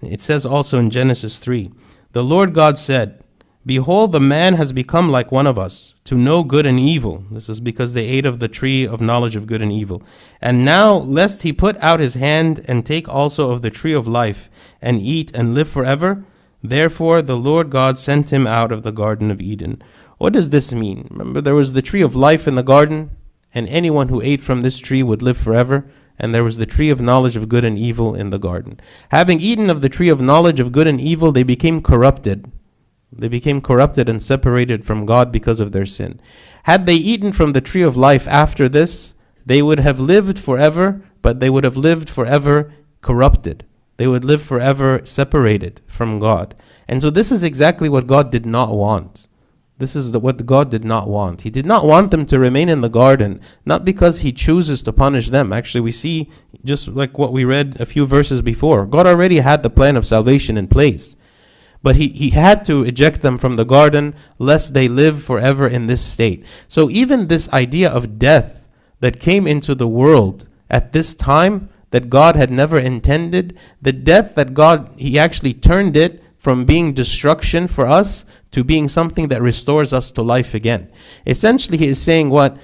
It 0.00 0.20
says 0.20 0.46
also 0.46 0.78
in 0.78 0.90
Genesis 0.90 1.40
3 1.40 1.72
The 2.12 2.22
Lord 2.22 2.54
God 2.54 2.78
said, 2.78 3.19
Behold, 3.66 4.12
the 4.12 4.20
man 4.20 4.54
has 4.54 4.72
become 4.72 5.10
like 5.10 5.30
one 5.30 5.46
of 5.46 5.58
us, 5.58 5.94
to 6.04 6.14
know 6.14 6.42
good 6.42 6.64
and 6.64 6.80
evil. 6.80 7.24
This 7.30 7.50
is 7.50 7.60
because 7.60 7.92
they 7.92 8.06
ate 8.06 8.24
of 8.24 8.38
the 8.38 8.48
tree 8.48 8.86
of 8.86 9.02
knowledge 9.02 9.36
of 9.36 9.46
good 9.46 9.60
and 9.60 9.70
evil. 9.70 10.02
And 10.40 10.64
now, 10.64 10.94
lest 10.94 11.42
he 11.42 11.52
put 11.52 11.76
out 11.78 12.00
his 12.00 12.14
hand 12.14 12.64
and 12.66 12.86
take 12.86 13.06
also 13.06 13.50
of 13.50 13.60
the 13.60 13.68
tree 13.68 13.92
of 13.92 14.06
life, 14.06 14.48
and 14.80 15.00
eat 15.02 15.30
and 15.34 15.52
live 15.52 15.68
forever, 15.68 16.24
therefore 16.62 17.20
the 17.20 17.36
Lord 17.36 17.68
God 17.68 17.98
sent 17.98 18.32
him 18.32 18.46
out 18.46 18.72
of 18.72 18.82
the 18.82 18.92
Garden 18.92 19.30
of 19.30 19.42
Eden. 19.42 19.82
What 20.16 20.32
does 20.32 20.48
this 20.48 20.72
mean? 20.72 21.06
Remember, 21.10 21.42
there 21.42 21.54
was 21.54 21.74
the 21.74 21.82
tree 21.82 22.00
of 22.00 22.16
life 22.16 22.48
in 22.48 22.54
the 22.54 22.62
garden, 22.62 23.10
and 23.52 23.68
anyone 23.68 24.08
who 24.08 24.22
ate 24.22 24.40
from 24.40 24.62
this 24.62 24.78
tree 24.78 25.02
would 25.02 25.20
live 25.20 25.36
forever. 25.36 25.90
And 26.18 26.34
there 26.34 26.44
was 26.44 26.58
the 26.58 26.66
tree 26.66 26.90
of 26.90 27.00
knowledge 27.00 27.34
of 27.34 27.48
good 27.48 27.64
and 27.64 27.78
evil 27.78 28.14
in 28.14 28.28
the 28.28 28.38
garden. 28.38 28.78
Having 29.10 29.40
eaten 29.40 29.70
of 29.70 29.80
the 29.80 29.88
tree 29.88 30.10
of 30.10 30.20
knowledge 30.20 30.60
of 30.60 30.70
good 30.70 30.86
and 30.86 31.00
evil, 31.00 31.32
they 31.32 31.42
became 31.42 31.82
corrupted. 31.82 32.52
They 33.12 33.28
became 33.28 33.60
corrupted 33.60 34.08
and 34.08 34.22
separated 34.22 34.84
from 34.84 35.06
God 35.06 35.32
because 35.32 35.60
of 35.60 35.72
their 35.72 35.86
sin. 35.86 36.20
Had 36.64 36.86
they 36.86 36.94
eaten 36.94 37.32
from 37.32 37.52
the 37.52 37.60
tree 37.60 37.82
of 37.82 37.96
life 37.96 38.28
after 38.28 38.68
this, 38.68 39.14
they 39.44 39.62
would 39.62 39.80
have 39.80 39.98
lived 39.98 40.38
forever, 40.38 41.02
but 41.22 41.40
they 41.40 41.50
would 41.50 41.64
have 41.64 41.76
lived 41.76 42.08
forever 42.08 42.72
corrupted. 43.00 43.64
They 43.96 44.06
would 44.06 44.24
live 44.24 44.42
forever 44.42 45.00
separated 45.04 45.80
from 45.86 46.18
God. 46.18 46.54
And 46.88 47.02
so, 47.02 47.10
this 47.10 47.30
is 47.30 47.44
exactly 47.44 47.88
what 47.88 48.06
God 48.06 48.30
did 48.30 48.46
not 48.46 48.74
want. 48.74 49.26
This 49.78 49.96
is 49.96 50.12
the, 50.12 50.20
what 50.20 50.44
God 50.44 50.70
did 50.70 50.84
not 50.84 51.08
want. 51.08 51.42
He 51.42 51.50
did 51.50 51.64
not 51.64 51.86
want 51.86 52.10
them 52.10 52.26
to 52.26 52.38
remain 52.38 52.68
in 52.68 52.82
the 52.82 52.88
garden, 52.88 53.40
not 53.64 53.84
because 53.84 54.20
He 54.20 54.32
chooses 54.32 54.82
to 54.82 54.92
punish 54.92 55.30
them. 55.30 55.52
Actually, 55.52 55.80
we 55.80 55.92
see, 55.92 56.30
just 56.64 56.88
like 56.88 57.18
what 57.18 57.32
we 57.32 57.44
read 57.44 57.80
a 57.80 57.86
few 57.86 58.06
verses 58.06 58.42
before, 58.42 58.86
God 58.86 59.06
already 59.06 59.38
had 59.38 59.62
the 59.62 59.70
plan 59.70 59.96
of 59.96 60.06
salvation 60.06 60.58
in 60.58 60.68
place. 60.68 61.16
But 61.82 61.96
he, 61.96 62.08
he 62.08 62.30
had 62.30 62.64
to 62.66 62.82
eject 62.82 63.22
them 63.22 63.38
from 63.38 63.56
the 63.56 63.64
garden 63.64 64.14
lest 64.38 64.74
they 64.74 64.88
live 64.88 65.22
forever 65.22 65.66
in 65.66 65.86
this 65.86 66.04
state. 66.04 66.44
So, 66.68 66.90
even 66.90 67.26
this 67.26 67.50
idea 67.52 67.90
of 67.90 68.18
death 68.18 68.68
that 69.00 69.20
came 69.20 69.46
into 69.46 69.74
the 69.74 69.88
world 69.88 70.46
at 70.68 70.92
this 70.92 71.14
time 71.14 71.70
that 71.90 72.10
God 72.10 72.36
had 72.36 72.50
never 72.50 72.78
intended, 72.78 73.58
the 73.80 73.92
death 73.92 74.34
that 74.34 74.54
God, 74.54 74.90
He 74.96 75.18
actually 75.18 75.54
turned 75.54 75.96
it 75.96 76.22
from 76.40 76.64
being 76.64 76.94
destruction 76.94 77.68
for 77.68 77.86
us 77.86 78.24
to 78.50 78.64
being 78.64 78.88
something 78.88 79.28
that 79.28 79.42
restores 79.42 79.92
us 79.92 80.10
to 80.10 80.22
life 80.22 80.54
again. 80.54 80.90
Essentially, 81.26 81.76
he 81.76 81.88
is 81.88 82.00
saying 82.00 82.30
what? 82.30 82.56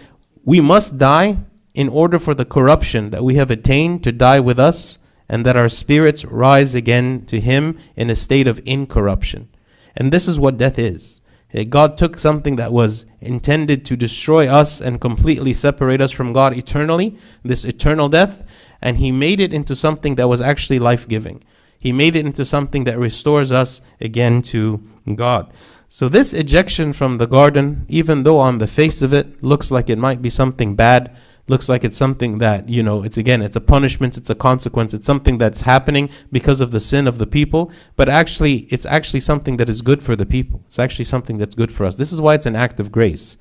We 0.44 0.60
must 0.60 0.96
die 0.96 1.38
in 1.74 1.90
order 1.90 2.18
for 2.18 2.34
the 2.34 2.46
corruption 2.46 3.10
that 3.10 3.22
we 3.22 3.34
have 3.34 3.50
attained 3.50 4.02
to 4.04 4.12
die 4.12 4.40
with 4.40 4.58
us, 4.58 4.98
and 5.28 5.44
that 5.44 5.56
our 5.56 5.68
spirits 5.68 6.24
rise 6.24 6.74
again 6.74 7.24
to 7.26 7.40
him 7.40 7.78
in 7.96 8.10
a 8.10 8.16
state 8.16 8.46
of 8.46 8.60
incorruption. 8.64 9.48
And 9.96 10.12
this 10.12 10.28
is 10.28 10.38
what 10.38 10.58
death 10.58 10.78
is. 10.78 11.20
Eh, 11.52 11.64
God 11.64 11.96
took 11.96 12.18
something 12.18 12.56
that 12.56 12.72
was 12.72 13.06
intended 13.20 13.84
to 13.86 13.96
destroy 13.96 14.46
us 14.46 14.80
and 14.80 15.00
completely 15.00 15.52
separate 15.52 16.00
us 16.00 16.12
from 16.12 16.32
God 16.32 16.56
eternally, 16.56 17.16
this 17.42 17.64
eternal 17.64 18.08
death, 18.08 18.44
and 18.82 18.98
he 18.98 19.10
made 19.10 19.40
it 19.40 19.54
into 19.54 19.74
something 19.74 20.16
that 20.16 20.28
was 20.28 20.40
actually 20.40 20.78
life 20.78 21.08
giving. 21.08 21.42
He 21.78 21.92
made 21.92 22.16
it 22.16 22.26
into 22.26 22.44
something 22.44 22.84
that 22.84 22.98
restores 22.98 23.52
us 23.52 23.80
again 24.00 24.42
to 24.42 24.82
God. 25.14 25.52
So, 25.88 26.08
this 26.08 26.32
ejection 26.32 26.92
from 26.92 27.18
the 27.18 27.28
garden, 27.28 27.86
even 27.88 28.24
though 28.24 28.38
on 28.38 28.58
the 28.58 28.66
face 28.66 29.02
of 29.02 29.12
it 29.12 29.42
looks 29.42 29.70
like 29.70 29.88
it 29.88 29.98
might 29.98 30.20
be 30.20 30.30
something 30.30 30.74
bad, 30.74 31.16
looks 31.48 31.68
like 31.68 31.84
it's 31.84 31.96
something 31.96 32.38
that, 32.38 32.68
you 32.68 32.82
know, 32.82 33.02
it's 33.02 33.16
again, 33.16 33.42
it's 33.42 33.56
a 33.56 33.60
punishment, 33.60 34.16
it's 34.16 34.30
a 34.30 34.34
consequence, 34.34 34.92
it's 34.94 35.06
something 35.06 35.38
that's 35.38 35.62
happening 35.62 36.10
because 36.32 36.60
of 36.60 36.70
the 36.70 36.80
sin 36.80 37.06
of 37.06 37.18
the 37.18 37.26
people, 37.26 37.70
but 37.94 38.08
actually, 38.08 38.66
it's 38.70 38.86
actually 38.86 39.20
something 39.20 39.56
that 39.58 39.68
is 39.68 39.82
good 39.82 40.02
for 40.02 40.16
the 40.16 40.26
people. 40.26 40.62
It's 40.66 40.78
actually 40.78 41.04
something 41.04 41.38
that's 41.38 41.54
good 41.54 41.70
for 41.70 41.84
us. 41.84 41.96
This 41.96 42.12
is 42.12 42.20
why 42.20 42.34
it's 42.34 42.46
an 42.46 42.56
act 42.56 42.80
of 42.80 42.90
grace, 42.90 43.36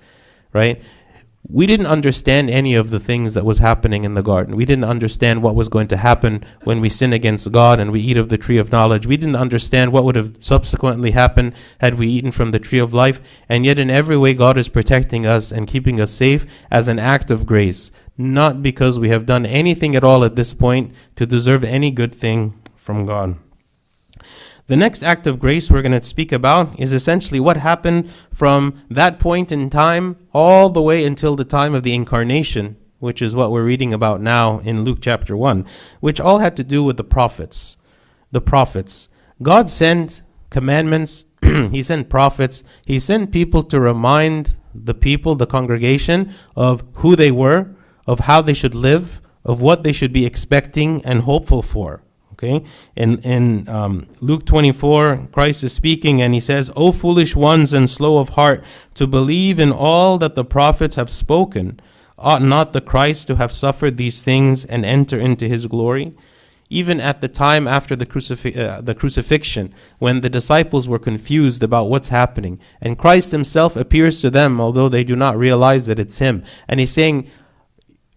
right? 0.54 0.82
We 1.48 1.68
didn't 1.68 1.86
understand 1.86 2.50
any 2.50 2.74
of 2.74 2.90
the 2.90 3.00
things 3.00 3.36
that 3.36 3.46
was 3.46 3.60
happening 3.60 4.04
in 4.04 4.16
the 4.16 4.24
garden. 4.24 4.56
We 4.56 4.66
didn't 4.66 4.86
understand 4.86 5.44
what 5.44 5.54
was 5.54 5.70
going 5.70 5.88
to 5.90 5.98
happen 5.98 6.44
when 6.64 6.82
we 6.82 6.90
sin 6.90 7.14
against 7.14 7.52
God 7.52 7.80
and 7.80 7.92
we 7.92 8.02
eat 8.02 8.18
of 8.18 8.30
the 8.30 8.38
tree 8.38 8.58
of 8.58 8.72
knowledge. 8.72 9.06
We 9.06 9.18
didn't 9.18 9.36
understand 9.36 9.92
what 9.92 10.06
would 10.06 10.16
have 10.16 10.38
subsequently 10.40 11.12
happened 11.12 11.54
had 11.82 11.96
we 11.96 12.08
eaten 12.08 12.32
from 12.32 12.52
the 12.52 12.60
tree 12.60 12.80
of 12.80 12.94
life. 12.94 13.22
And 13.48 13.64
yet, 13.64 13.78
in 13.78 13.92
every 13.92 14.18
way, 14.18 14.34
God 14.34 14.58
is 14.58 14.70
protecting 14.70 15.25
us 15.25 15.52
and 15.52 15.68
keeping 15.68 16.02
us 16.02 16.12
safe 16.12 16.48
as 16.72 16.88
an 16.88 16.98
act 16.98 17.30
of 17.30 17.46
grace, 17.46 17.92
not 18.18 18.64
because 18.64 18.98
we 18.98 19.10
have 19.10 19.28
done 19.28 19.46
anything 19.46 19.96
at 19.96 20.04
all 20.04 20.24
at 20.24 20.36
this 20.36 20.54
point 20.54 20.94
to 21.16 21.28
deserve 21.28 21.64
any 21.64 21.92
good 21.92 22.16
thing 22.16 22.60
from 22.75 23.06
God. 23.06 23.38
The 24.67 24.75
next 24.75 25.03
act 25.03 25.27
of 25.27 25.38
grace 25.38 25.69
we're 25.69 25.84
going 25.84 26.00
to 26.00 26.01
speak 26.01 26.31
about 26.31 26.79
is 26.79 26.91
essentially 26.91 27.39
what 27.39 27.57
happened 27.57 28.12
from 28.34 28.81
that 28.89 29.19
point 29.19 29.51
in 29.51 29.69
time 29.69 30.17
all 30.34 30.69
the 30.69 30.81
way 30.81 31.05
until 31.05 31.36
the 31.36 31.45
time 31.45 31.75
of 31.75 31.84
the 31.84 31.93
incarnation, 31.93 32.75
which 32.98 33.22
is 33.22 33.36
what 33.36 33.51
we're 33.51 33.63
reading 33.63 33.93
about 33.93 34.22
now 34.22 34.57
in 34.60 34.84
Luke 34.84 34.98
chapter 35.01 35.38
1, 35.38 35.67
which 36.00 36.19
all 36.19 36.39
had 36.39 36.55
to 36.57 36.63
do 36.63 36.84
with 36.84 36.98
the 36.98 37.03
prophets. 37.03 37.77
The 38.31 38.41
prophets. 38.41 39.07
God 39.43 39.69
sent 39.69 40.24
commandments, 40.50 41.25
He 41.43 41.84
sent 41.84 42.10
prophets, 42.10 42.63
He 42.88 42.98
sent 42.98 43.31
people 43.31 43.62
to 43.65 43.79
remind 43.79 44.55
the 44.74 44.95
people, 44.95 45.36
the 45.36 45.45
congregation, 45.45 46.34
of 46.55 46.84
who 46.95 47.15
they 47.15 47.29
were, 47.29 47.75
of 48.07 48.22
how 48.22 48.41
they 48.41 48.55
should 48.55 48.74
live, 48.74 49.22
of 49.43 49.62
what 49.62 49.84
they 49.84 49.91
should 49.91 50.12
be 50.12 50.25
expecting 50.25 51.05
and 51.05 51.22
hopeful 51.22 51.62
for. 51.62 52.01
Okay, 52.36 52.65
in 52.98 53.20
in 53.20 53.70
um, 53.70 54.08
Luke 54.20 54.46
24, 54.46 55.30
Christ 55.32 55.63
is 55.63 55.72
speaking 55.72 56.22
and 56.22 56.34
he 56.34 56.42
says, 56.42 56.70
"O 56.75 56.92
foolish 56.92 57.34
ones 57.34 57.72
and 57.72 57.89
slow 57.89 58.18
of 58.18 58.30
heart 58.30 58.62
to 58.96 59.08
believe 59.08 59.58
in 59.58 59.72
all 59.72 60.18
that 60.18 60.36
the 60.36 60.44
prophets 60.44 60.98
have 60.98 61.10
spoken, 61.10 61.80
ought 62.20 62.42
not 62.42 62.74
the 62.74 62.82
Christ 62.82 63.27
to 63.27 63.38
have 63.38 63.54
suffered 63.54 63.96
these 63.96 64.22
things 64.22 64.65
and 64.65 64.84
enter 64.84 65.18
into 65.18 65.48
his 65.48 65.65
glory?" 65.68 66.13
Even 66.70 67.00
at 67.00 67.22
the 67.22 67.27
time 67.30 67.70
after 67.70 67.96
the, 67.96 68.06
uh, 68.06 68.82
the 68.82 68.96
crucifixion, 68.96 69.72
when 70.00 70.20
the 70.22 70.30
disciples 70.30 70.89
were 70.89 71.00
confused 71.00 71.63
about 71.63 71.89
what's 71.89 72.10
happening, 72.10 72.60
and 72.82 72.98
Christ 72.98 73.32
himself 73.32 73.77
appears 73.77 74.20
to 74.22 74.30
them, 74.30 74.60
although 74.60 74.89
they 74.89 75.04
do 75.04 75.15
not 75.15 75.38
realize 75.38 75.86
that 75.86 76.00
it's 76.00 76.18
him, 76.18 76.44
and 76.68 76.80
he's 76.82 76.92
saying, 76.92 77.30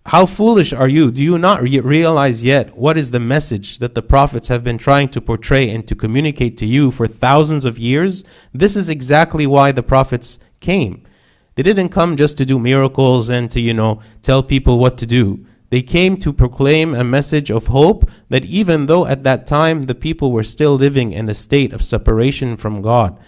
how 0.09 0.25
foolish 0.25 0.73
are 0.73 0.89
you? 0.89 1.11
Do 1.11 1.23
you 1.23 1.39
not 1.39 1.63
re- 1.63 1.81
realize 1.81 2.43
yet 2.43 2.75
what 2.75 2.97
is 2.97 3.11
the 3.11 3.21
message 3.21 3.79
that 3.79 3.95
the 3.95 4.01
prophets 4.01 4.49
have 4.49 4.65
been 4.65 4.79
trying 4.79 5.11
to 5.11 5.21
portray 5.21 5.69
and 5.69 5.87
to 5.87 5.95
communicate 5.95 6.57
to 6.59 6.67
you 6.67 6.91
for 6.91 7.07
thousands 7.07 7.67
of 7.67 7.79
years? 7.79 8.25
This 8.55 8.75
is 8.75 8.89
exactly 8.89 9.47
why 9.47 9.71
the 9.71 9.83
prophets 9.83 10.39
came. 10.61 11.03
They 11.57 11.63
didn't 11.63 11.91
come 11.91 12.17
just 12.17 12.39
to 12.39 12.47
do 12.47 12.59
miracles 12.59 13.29
and 13.29 13.51
to, 13.51 13.61
you 13.61 13.75
know, 13.75 14.01
tell 14.23 14.43
people 14.43 14.79
what 14.79 14.97
to 14.97 15.07
do. 15.07 15.45
They 15.69 15.83
came 15.83 16.17
to 16.19 16.33
proclaim 16.33 16.95
a 16.95 17.05
message 17.05 17.51
of 17.51 17.67
hope 17.67 18.09
that 18.31 18.47
even 18.47 18.87
though 18.87 19.05
at 19.05 19.25
that 19.25 19.47
time 19.47 19.83
the 19.83 19.95
people 19.95 20.33
were 20.33 20.43
still 20.43 20.75
living 20.75 21.13
in 21.13 21.29
a 21.29 21.35
state 21.35 21.75
of 21.75 21.85
separation 21.85 22.57
from 22.57 22.81
God, 22.81 23.19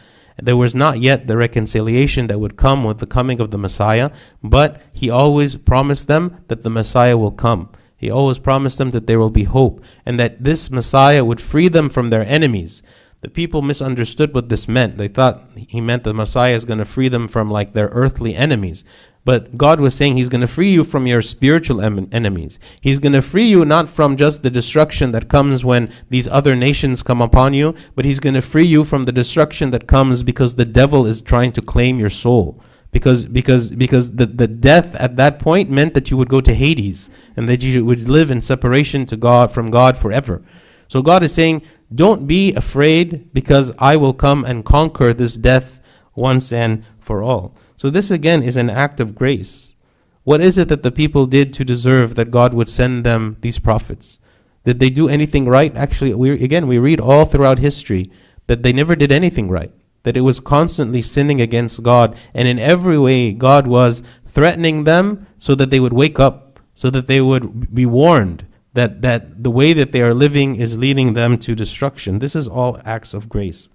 there 0.43 0.57
was 0.57 0.75
not 0.75 1.01
yet 1.01 1.27
the 1.27 1.37
reconciliation 1.37 2.27
that 2.29 2.41
would 2.41 2.57
come 2.57 2.85
with 2.85 2.99
the 2.99 3.07
coming 3.07 3.41
of 3.41 3.51
the 3.51 3.59
Messiah, 3.59 4.11
but 4.43 4.81
he 4.93 5.11
always 5.11 5.57
promised 5.57 6.07
them 6.07 6.43
that 6.49 6.63
the 6.63 6.71
Messiah 6.71 7.17
will 7.19 7.33
come. 7.33 7.71
He 7.97 8.11
always 8.11 8.39
promised 8.39 8.79
them 8.79 8.93
that 8.93 9.07
there 9.07 9.19
will 9.19 9.31
be 9.31 9.45
hope 9.45 9.85
and 10.07 10.19
that 10.19 10.43
this 10.43 10.71
Messiah 10.71 11.25
would 11.25 11.41
free 11.41 11.69
them 11.69 11.91
from 11.91 12.09
their 12.09 12.25
enemies. 12.25 12.83
The 13.21 13.29
people 13.29 13.61
misunderstood 13.61 14.33
what 14.33 14.49
this 14.49 14.67
meant. 14.67 14.97
They 14.97 15.09
thought 15.09 15.51
he 15.55 15.83
meant 15.83 16.05
the 16.05 16.15
Messiah 16.15 16.55
is 16.55 16.65
going 16.65 16.79
to 16.79 16.87
free 16.87 17.09
them 17.09 17.29
from 17.29 17.51
like 17.51 17.75
their 17.75 17.89
earthly 17.89 18.35
enemies. 18.35 18.83
But 19.25 19.59
God 19.59 19.81
was 19.81 19.95
saying 19.95 20.17
He's 20.17 20.29
going 20.29 20.41
to 20.41 20.47
free 20.47 20.71
you 20.71 20.83
from 20.83 21.07
your 21.07 21.23
spiritual 21.23 21.81
em- 21.81 22.09
enemies. 22.11 22.59
He's 22.81 22.99
going 22.99 23.13
to 23.13 23.23
free 23.23 23.47
you 23.47 23.65
not 23.65 23.89
from 23.89 24.17
just 24.17 24.43
the 24.43 24.51
destruction 24.51 25.13
that 25.13 25.29
comes 25.29 25.65
when 25.65 25.93
these 26.09 26.27
other 26.29 26.57
nations 26.57 27.03
come 27.03 27.21
upon 27.21 27.55
you, 27.55 27.75
but 27.95 28.05
He's 28.05 28.21
going 28.21 28.35
to 28.35 28.43
free 28.43 28.65
you 28.65 28.85
from 28.85 29.05
the 29.05 29.13
destruction 29.13 29.71
that 29.73 29.87
comes 29.87 30.23
because 30.23 30.55
the 30.55 30.65
devil 30.65 31.07
is 31.07 31.21
trying 31.23 31.53
to 31.53 31.63
claim 31.63 31.99
your 31.99 32.11
soul. 32.11 32.63
Because 32.93 33.25
because 33.25 33.71
because 33.71 34.13
the, 34.17 34.27
the 34.27 34.49
death 34.49 34.97
at 34.97 35.17
that 35.17 35.39
point 35.39 35.71
meant 35.71 35.95
that 35.95 36.11
you 36.11 36.17
would 36.17 36.29
go 36.29 36.41
to 36.41 36.55
Hades 36.55 37.09
and 37.37 37.49
that 37.49 37.63
you 37.63 37.85
would 37.85 38.09
live 38.09 38.31
in 38.31 38.41
separation 38.41 39.07
to 39.07 39.17
God 39.17 39.53
from 39.53 39.71
God 39.71 39.97
forever. 39.97 40.43
So 40.89 41.03
God 41.03 41.23
is 41.23 41.33
saying, 41.33 41.63
Don't 41.95 42.27
be 42.27 42.53
afraid, 42.55 43.33
because 43.33 43.73
I 43.79 43.95
will 43.95 44.13
come 44.13 44.45
and 44.45 44.65
conquer 44.65 45.15
this 45.15 45.37
death 45.37 45.81
once 46.17 46.53
and 46.53 46.85
for 46.99 47.23
all. 47.23 47.55
So, 47.81 47.89
this 47.89 48.11
again 48.11 48.43
is 48.43 48.59
an 48.59 48.69
act 48.69 49.01
of 49.01 49.15
grace. 49.15 49.75
What 50.25 50.43
is 50.43 50.59
it 50.59 50.69
that 50.69 50.83
the 50.83 50.93
people 50.93 51.25
did 51.25 51.55
to 51.55 51.65
deserve 51.65 52.15
that 52.15 52.31
God 52.31 52.53
would 52.53 52.69
send 52.69 53.05
them 53.05 53.39
these 53.41 53.59
prophets? 53.59 54.19
Did 54.65 54.81
they 54.81 54.91
do 54.91 55.09
anything 55.09 55.47
right? 55.47 55.75
Actually, 55.75 56.13
we, 56.13 56.33
again, 56.33 56.67
we 56.67 56.77
read 56.77 57.01
all 57.01 57.25
throughout 57.25 57.59
history 57.59 58.11
that 58.49 58.63
they 58.63 58.75
never 58.75 58.95
did 58.95 59.11
anything 59.11 59.49
right, 59.49 59.73
that 60.03 60.15
it 60.15 60.21
was 60.21 60.41
constantly 60.41 61.01
sinning 61.01 61.41
against 61.41 61.83
God. 61.83 62.15
And 62.35 62.47
in 62.47 62.59
every 62.59 62.99
way, 62.99 63.33
God 63.33 63.67
was 63.67 64.03
threatening 64.27 64.85
them 64.85 65.27
so 65.39 65.55
that 65.55 65.71
they 65.71 65.81
would 65.81 65.95
wake 65.95 66.21
up, 66.21 66.61
so 66.75 66.91
that 66.91 67.07
they 67.07 67.23
would 67.23 67.75
be 67.75 67.87
warned 67.87 68.45
that, 68.75 69.01
that 69.01 69.43
the 69.43 69.51
way 69.51 69.73
that 69.73 69.93
they 69.93 70.03
are 70.03 70.13
living 70.13 70.57
is 70.57 70.77
leading 70.77 71.15
them 71.15 71.39
to 71.39 71.55
destruction. 71.55 72.19
This 72.19 72.37
is 72.37 72.47
all 72.47 72.79
acts 72.85 73.15
of 73.15 73.31
grace. 73.31 73.69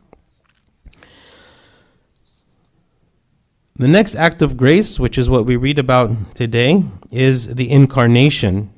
The 3.77 3.89
next 3.89 4.15
act 4.15 4.41
of 4.41 4.55
grace, 4.55 5.01
which 5.01 5.17
is 5.17 5.29
what 5.29 5.45
we 5.45 5.57
read 5.57 5.77
about 5.77 6.33
today, 6.33 6.85
is 7.11 7.55
the 7.55 7.69
incarnation. 7.69 8.71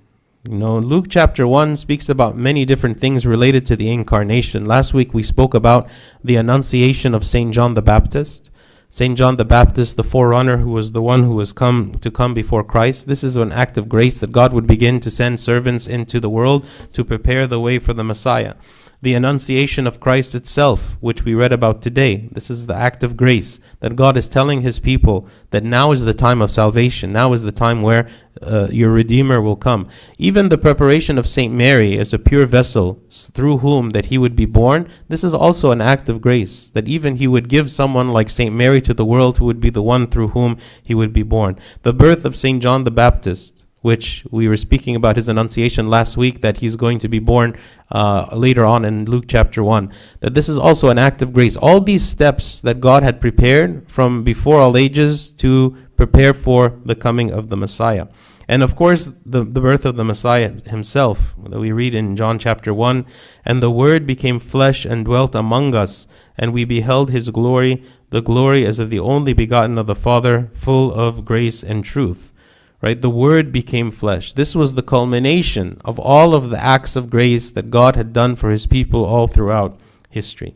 You 0.50 0.58
know, 0.58 0.80
Luke 0.80 1.06
chapter 1.08 1.48
1 1.48 1.76
speaks 1.76 2.10
about 2.10 2.36
many 2.36 2.66
different 2.66 3.00
things 3.00 3.24
related 3.24 3.64
to 3.68 3.76
the 3.76 3.92
incarnation. 3.92 4.66
Last 4.66 4.96
week 4.96 5.14
we 5.14 5.22
spoke 5.22 5.54
about 5.54 5.88
the 6.24 6.36
annunciation 6.36 7.14
of 7.14 7.24
St. 7.24 7.54
John 7.54 7.76
the 7.76 7.84
Baptist. 7.84 8.50
St. 8.90 9.16
John 9.16 9.36
the 9.36 9.46
Baptist, 9.46 9.98
the 9.98 10.04
forerunner 10.04 10.58
who 10.58 10.72
was 10.72 10.94
the 10.94 11.04
one 11.04 11.22
who 11.22 11.36
was 11.36 11.54
come 11.54 11.92
to 12.02 12.10
come 12.10 12.34
before 12.34 12.64
Christ. 12.64 13.06
This 13.06 13.24
is 13.24 13.36
an 13.36 13.52
act 13.52 13.78
of 13.78 13.88
grace 13.88 14.20
that 14.20 14.32
God 14.32 14.52
would 14.52 14.66
begin 14.66 15.00
to 15.02 15.12
send 15.12 15.40
servants 15.40 15.86
into 15.86 16.20
the 16.20 16.30
world 16.32 16.66
to 16.94 17.06
prepare 17.06 17.46
the 17.46 17.60
way 17.60 17.78
for 17.78 17.94
the 17.94 18.04
Messiah 18.04 18.56
the 19.00 19.14
annunciation 19.14 19.86
of 19.86 20.00
Christ 20.00 20.34
itself, 20.34 20.98
which 21.02 21.24
we 21.24 21.36
read 21.36 21.54
about 21.54 21.84
today. 21.84 22.30
This 22.32 22.50
is 22.50 22.66
the 22.66 22.76
act 22.76 23.04
of 23.04 23.16
grace 23.16 23.60
that 23.80 23.96
God 23.96 24.18
is 24.18 24.28
telling 24.28 24.62
his 24.62 24.80
people 24.80 25.28
that 25.52 25.64
now 25.64 25.92
is 25.92 26.04
the 26.04 26.16
time 26.16 26.42
of 26.42 26.50
salvation. 26.50 27.14
Now 27.14 27.34
is 27.34 27.44
the 27.44 27.52
time 27.52 27.84
where 27.84 28.10
uh, 28.42 28.68
your 28.72 28.90
Redeemer 28.92 29.40
will 29.40 29.56
come. 29.56 29.88
Even 30.18 30.50
the 30.50 30.58
preparation 30.58 31.20
of 31.20 31.28
St. 31.28 31.54
Mary 31.54 32.00
as 32.00 32.12
a 32.12 32.20
pure 32.20 32.48
vessel 32.48 33.00
through 33.10 33.58
whom 33.58 33.92
that 33.92 34.08
he 34.08 34.18
would 34.18 34.36
be 34.36 34.46
born, 34.46 34.90
this 35.10 35.24
is 35.24 35.34
also 35.34 35.70
an 35.70 35.82
act 35.82 36.10
of 36.10 36.20
grace. 36.20 36.70
That 36.70 36.88
even 36.88 37.18
he 37.18 37.28
would 37.28 37.50
give 37.50 37.72
someone 37.72 38.10
like 38.10 38.32
St. 38.32 38.54
Mary 38.54 38.82
to 38.82 38.96
the 38.96 39.06
world 39.06 39.38
who 39.38 39.46
would 39.46 39.62
be 39.62 39.70
the 39.70 39.84
one 39.84 40.08
through 40.08 40.30
whom 40.30 40.58
he 40.82 40.96
would 40.96 41.14
be 41.14 41.24
born. 41.24 41.60
The 41.84 41.94
birth 41.94 42.26
of 42.26 42.36
St. 42.36 42.62
John 42.64 42.84
the 42.84 42.92
Baptist 42.92 43.67
which 43.82 44.26
we 44.32 44.48
were 44.48 44.58
speaking 44.58 44.96
about 44.96 45.16
his 45.16 45.30
annunciation 45.30 45.90
last 45.90 46.18
week 46.18 46.42
that 46.42 46.58
he's 46.58 46.76
going 46.76 47.00
to 47.00 47.08
be 47.08 47.20
born 47.20 47.56
uh, 47.92 48.28
later 48.34 48.66
on 48.66 48.84
in 48.84 49.06
Luke 49.06 49.26
chapter 49.28 49.64
1. 49.64 49.92
That 50.22 50.34
this 50.34 50.50
is 50.50 50.58
also 50.58 50.90
an 50.90 50.98
act 50.98 51.22
of 51.22 51.34
grace. 51.34 51.56
All 51.56 51.80
these 51.80 52.04
steps 52.04 52.60
that 52.62 52.80
God 52.80 53.04
had 53.04 53.22
prepared 53.22 53.90
from 53.90 54.24
before 54.24 54.60
all 54.60 54.76
ages 54.76 55.30
to 55.34 55.78
prepare 55.96 56.34
for 56.34 56.80
the 56.86 56.96
coming 56.96 57.32
of 57.32 57.50
the 57.50 57.58
Messiah. 57.58 58.08
And 58.50 58.64
of 58.64 58.76
course, 58.76 59.12
the, 59.26 59.44
the 59.44 59.60
birth 59.60 59.86
of 59.86 59.98
the 59.98 60.06
Messiah 60.06 60.54
himself, 60.68 61.36
that 61.50 61.60
we 61.60 61.74
read 61.74 61.94
in 61.94 62.16
John 62.16 62.40
chapter 62.40 62.74
1 62.74 63.06
And 63.44 63.62
the 63.62 63.72
Word 63.72 64.08
became 64.08 64.40
flesh 64.40 64.86
and 64.86 65.04
dwelt 65.04 65.36
among 65.36 65.76
us, 65.76 66.08
and 66.38 66.54
we 66.54 66.64
beheld 66.64 67.12
his 67.12 67.30
glory, 67.30 67.84
the 68.10 68.22
glory 68.22 68.66
as 68.66 68.80
of 68.80 68.90
the 68.90 69.00
only 69.00 69.34
begotten 69.34 69.78
of 69.78 69.86
the 69.86 69.96
Father, 69.96 70.50
full 70.54 70.94
of 70.94 71.26
grace 71.26 71.62
and 71.62 71.84
truth 71.84 72.32
right? 72.82 73.02
The 73.02 73.10
Word 73.10 73.52
became 73.52 73.92
flesh. 73.92 74.34
This 74.34 74.56
was 74.56 74.76
the 74.76 74.84
culmination 74.84 75.82
of 75.84 76.00
all 76.00 76.34
of 76.34 76.50
the 76.50 76.64
acts 76.64 76.96
of 76.96 77.10
grace 77.10 77.50
that 77.52 77.70
God 77.70 77.96
had 77.96 78.14
done 78.14 78.36
for 78.36 78.50
His 78.50 78.66
people 78.66 79.06
all 79.06 79.28
throughout 79.28 79.80
history. 80.10 80.56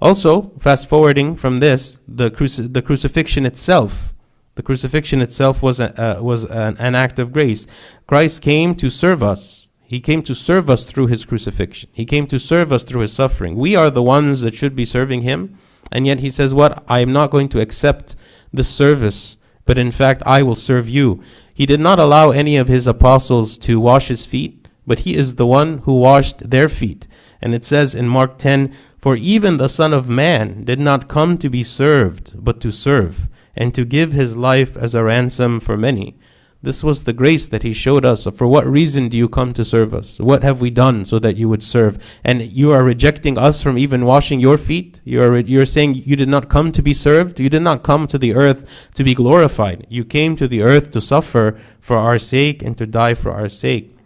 Also, 0.00 0.52
fast 0.58 0.88
forwarding 0.88 1.36
from 1.36 1.60
this, 1.60 1.98
the, 2.06 2.30
cruci- 2.30 2.72
the 2.72 2.82
crucifixion 2.82 3.44
itself. 3.44 4.14
The 4.54 4.62
crucifixion 4.62 5.20
itself 5.20 5.62
was, 5.62 5.80
a, 5.80 6.18
uh, 6.18 6.22
was 6.22 6.44
an, 6.44 6.76
an 6.78 6.94
act 6.94 7.18
of 7.18 7.32
grace. 7.32 7.66
Christ 8.06 8.42
came 8.42 8.74
to 8.76 8.90
serve 8.90 9.22
us. 9.22 9.68
He 9.84 10.00
came 10.00 10.22
to 10.22 10.34
serve 10.34 10.68
us 10.68 10.84
through 10.84 11.06
his 11.06 11.24
crucifixion. 11.24 11.88
He 11.92 12.04
came 12.04 12.26
to 12.26 12.38
serve 12.38 12.72
us 12.72 12.82
through 12.82 13.00
his 13.02 13.12
suffering. 13.12 13.56
We 13.56 13.74
are 13.74 13.90
the 13.90 14.02
ones 14.02 14.40
that 14.42 14.54
should 14.54 14.76
be 14.76 14.84
serving 14.84 15.22
him. 15.22 15.58
And 15.90 16.06
yet 16.06 16.20
he 16.20 16.30
says, 16.30 16.52
What? 16.52 16.84
I 16.88 17.00
am 17.00 17.12
not 17.12 17.30
going 17.30 17.48
to 17.50 17.60
accept 17.60 18.14
the 18.52 18.64
service, 18.64 19.36
but 19.64 19.78
in 19.78 19.90
fact, 19.90 20.22
I 20.26 20.42
will 20.42 20.56
serve 20.56 20.88
you. 20.88 21.22
He 21.58 21.66
did 21.66 21.80
not 21.80 21.98
allow 21.98 22.30
any 22.30 22.56
of 22.56 22.68
his 22.68 22.86
apostles 22.86 23.58
to 23.66 23.80
wash 23.80 24.06
his 24.06 24.24
feet, 24.24 24.68
but 24.86 25.00
he 25.00 25.16
is 25.16 25.34
the 25.34 25.44
one 25.44 25.78
who 25.78 25.94
washed 25.98 26.50
their 26.50 26.68
feet. 26.68 27.08
And 27.42 27.52
it 27.52 27.64
says 27.64 27.96
in 27.96 28.06
Mark 28.06 28.38
10 28.38 28.72
For 28.96 29.16
even 29.16 29.56
the 29.56 29.68
Son 29.68 29.92
of 29.92 30.08
Man 30.08 30.62
did 30.62 30.78
not 30.78 31.08
come 31.08 31.36
to 31.38 31.50
be 31.50 31.64
served, 31.64 32.32
but 32.36 32.60
to 32.60 32.70
serve, 32.70 33.26
and 33.56 33.74
to 33.74 33.84
give 33.84 34.12
his 34.12 34.36
life 34.36 34.76
as 34.76 34.94
a 34.94 35.02
ransom 35.02 35.58
for 35.58 35.76
many. 35.76 36.16
This 36.60 36.82
was 36.82 37.04
the 37.04 37.12
grace 37.12 37.46
that 37.46 37.62
he 37.62 37.72
showed 37.72 38.04
us. 38.04 38.26
For 38.26 38.48
what 38.48 38.66
reason 38.66 39.08
do 39.08 39.16
you 39.16 39.28
come 39.28 39.52
to 39.52 39.64
serve 39.64 39.94
us? 39.94 40.18
What 40.18 40.42
have 40.42 40.60
we 40.60 40.70
done 40.70 41.04
so 41.04 41.20
that 41.20 41.36
you 41.36 41.48
would 41.48 41.62
serve? 41.62 42.02
And 42.24 42.42
you 42.42 42.72
are 42.72 42.82
rejecting 42.82 43.38
us 43.38 43.62
from 43.62 43.78
even 43.78 44.04
washing 44.04 44.40
your 44.40 44.58
feet? 44.58 45.00
You 45.04 45.22
are, 45.22 45.36
you're 45.38 45.64
saying 45.64 45.94
you 45.94 46.16
did 46.16 46.28
not 46.28 46.48
come 46.48 46.72
to 46.72 46.82
be 46.82 46.92
served? 46.92 47.38
You 47.38 47.48
did 47.48 47.62
not 47.62 47.84
come 47.84 48.08
to 48.08 48.18
the 48.18 48.34
earth 48.34 48.68
to 48.94 49.04
be 49.04 49.14
glorified. 49.14 49.86
You 49.88 50.04
came 50.04 50.34
to 50.34 50.48
the 50.48 50.62
earth 50.62 50.90
to 50.92 51.00
suffer 51.00 51.60
for 51.80 51.96
our 51.96 52.18
sake 52.18 52.60
and 52.60 52.76
to 52.78 52.86
die 52.86 53.14
for 53.14 53.30
our 53.30 53.48
sake. 53.48 53.96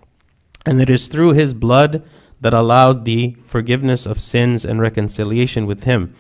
And 0.67 0.81
it 0.81 0.91
is 0.91 1.09
through 1.09 1.33
his 1.33 1.55
blood 1.55 2.03
that 2.43 2.53
allowed 2.53 3.07
the 3.07 3.37
forgiveness 3.47 4.05
of 4.05 4.21
sins 4.21 4.67
and 4.67 4.79
reconciliation 4.79 5.65
with 5.65 5.85
him. 5.85 6.15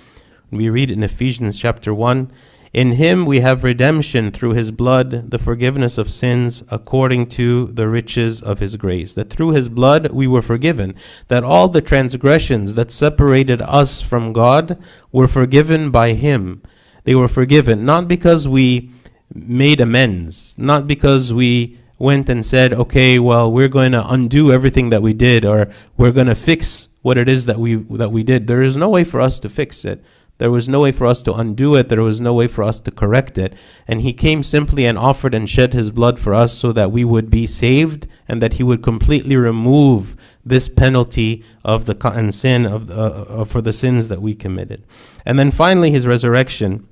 We 0.51 0.71
read 0.71 0.91
in 0.91 1.03
Ephesians 1.03 1.59
chapter 1.59 1.93
1 1.93 2.31
in 2.73 2.93
him 2.93 3.27
we 3.27 3.41
have 3.41 3.65
redemption 3.65 4.31
through 4.31 4.53
his 4.53 4.71
blood, 4.71 5.31
the 5.31 5.39
forgiveness 5.39 5.99
of 5.99 6.11
sins 6.11 6.63
according 6.71 7.27
to 7.27 7.67
the 7.67 7.87
riches 7.87 8.41
of 8.41 8.61
his 8.61 8.77
grace. 8.77 9.15
That 9.15 9.29
through 9.29 9.51
his 9.51 9.69
blood 9.69 10.11
we 10.11 10.27
were 10.27 10.41
forgiven. 10.41 10.95
That 11.29 11.45
all 11.45 11.69
the 11.69 11.83
transgressions 11.83 12.75
that 12.77 12.91
separated 12.91 13.61
us 13.61 14.01
from 14.01 14.33
God 14.33 14.83
were 15.11 15.29
forgiven 15.29 15.91
by 15.91 16.15
him. 16.15 16.63
They 17.05 17.15
were 17.15 17.29
forgiven 17.29 17.85
not 17.85 18.09
because 18.09 18.49
we 18.49 18.91
made 19.35 19.81
amends, 19.81 20.57
not 20.57 20.87
because 20.87 21.33
we 21.33 21.79
went 21.99 22.29
and 22.29 22.45
said, 22.45 22.73
okay, 22.73 23.19
well, 23.19 23.53
we're 23.53 23.69
going 23.69 23.93
to 23.93 24.13
undo 24.13 24.51
everything 24.51 24.91
that 24.91 25.03
we 25.03 25.13
did 25.13 25.45
or 25.45 25.71
we're 25.97 26.11
going 26.11 26.27
to 26.27 26.35
fix 26.35 26.89
what 27.03 27.19
it 27.19 27.29
is 27.29 27.47
that 27.47 27.59
we 27.59 27.75
that 27.75 28.11
we 28.11 28.23
did. 28.23 28.47
There 28.47 28.63
is 28.63 28.77
no 28.77 28.89
way 28.89 29.05
for 29.05 29.21
us 29.21 29.39
to 29.41 29.49
fix 29.49 29.85
it. 29.85 30.03
There 30.39 30.51
was 30.51 30.69
no 30.69 30.81
way 30.81 30.93
for 30.93 31.07
us 31.07 31.23
to 31.23 31.35
undo 31.35 31.77
it. 31.77 31.89
There 31.89 32.03
was 32.03 32.21
no 32.21 32.35
way 32.35 32.49
for 32.49 32.65
us 32.65 32.81
to 32.81 32.91
correct 32.91 33.39
it. 33.39 33.55
And 33.87 34.01
he 34.01 34.13
came 34.13 34.43
simply 34.43 34.87
and 34.87 34.99
offered 34.99 35.35
and 35.35 35.49
shed 35.49 35.73
his 35.73 35.91
blood 35.91 36.19
for 36.19 36.35
us 36.35 36.53
so 36.53 36.73
that 36.73 36.91
we 36.91 37.05
would 37.05 37.31
be 37.31 37.47
saved 37.47 38.09
and 38.27 38.43
that 38.43 38.55
he 38.55 38.63
would 38.63 38.83
completely 38.83 39.37
remove 39.37 40.17
this 40.45 40.69
penalty 40.69 41.45
of 41.65 41.87
the 41.87 41.97
and 42.09 42.35
sin 42.35 42.67
of, 42.67 42.91
uh, 42.91 42.95
uh, 43.29 43.45
for 43.45 43.61
the 43.61 43.73
sins 43.73 44.09
that 44.09 44.21
we 44.21 44.35
committed. 44.35 44.85
And 45.25 45.39
then 45.39 45.51
finally, 45.51 45.91
his 45.91 46.07
resurrection. 46.07 46.89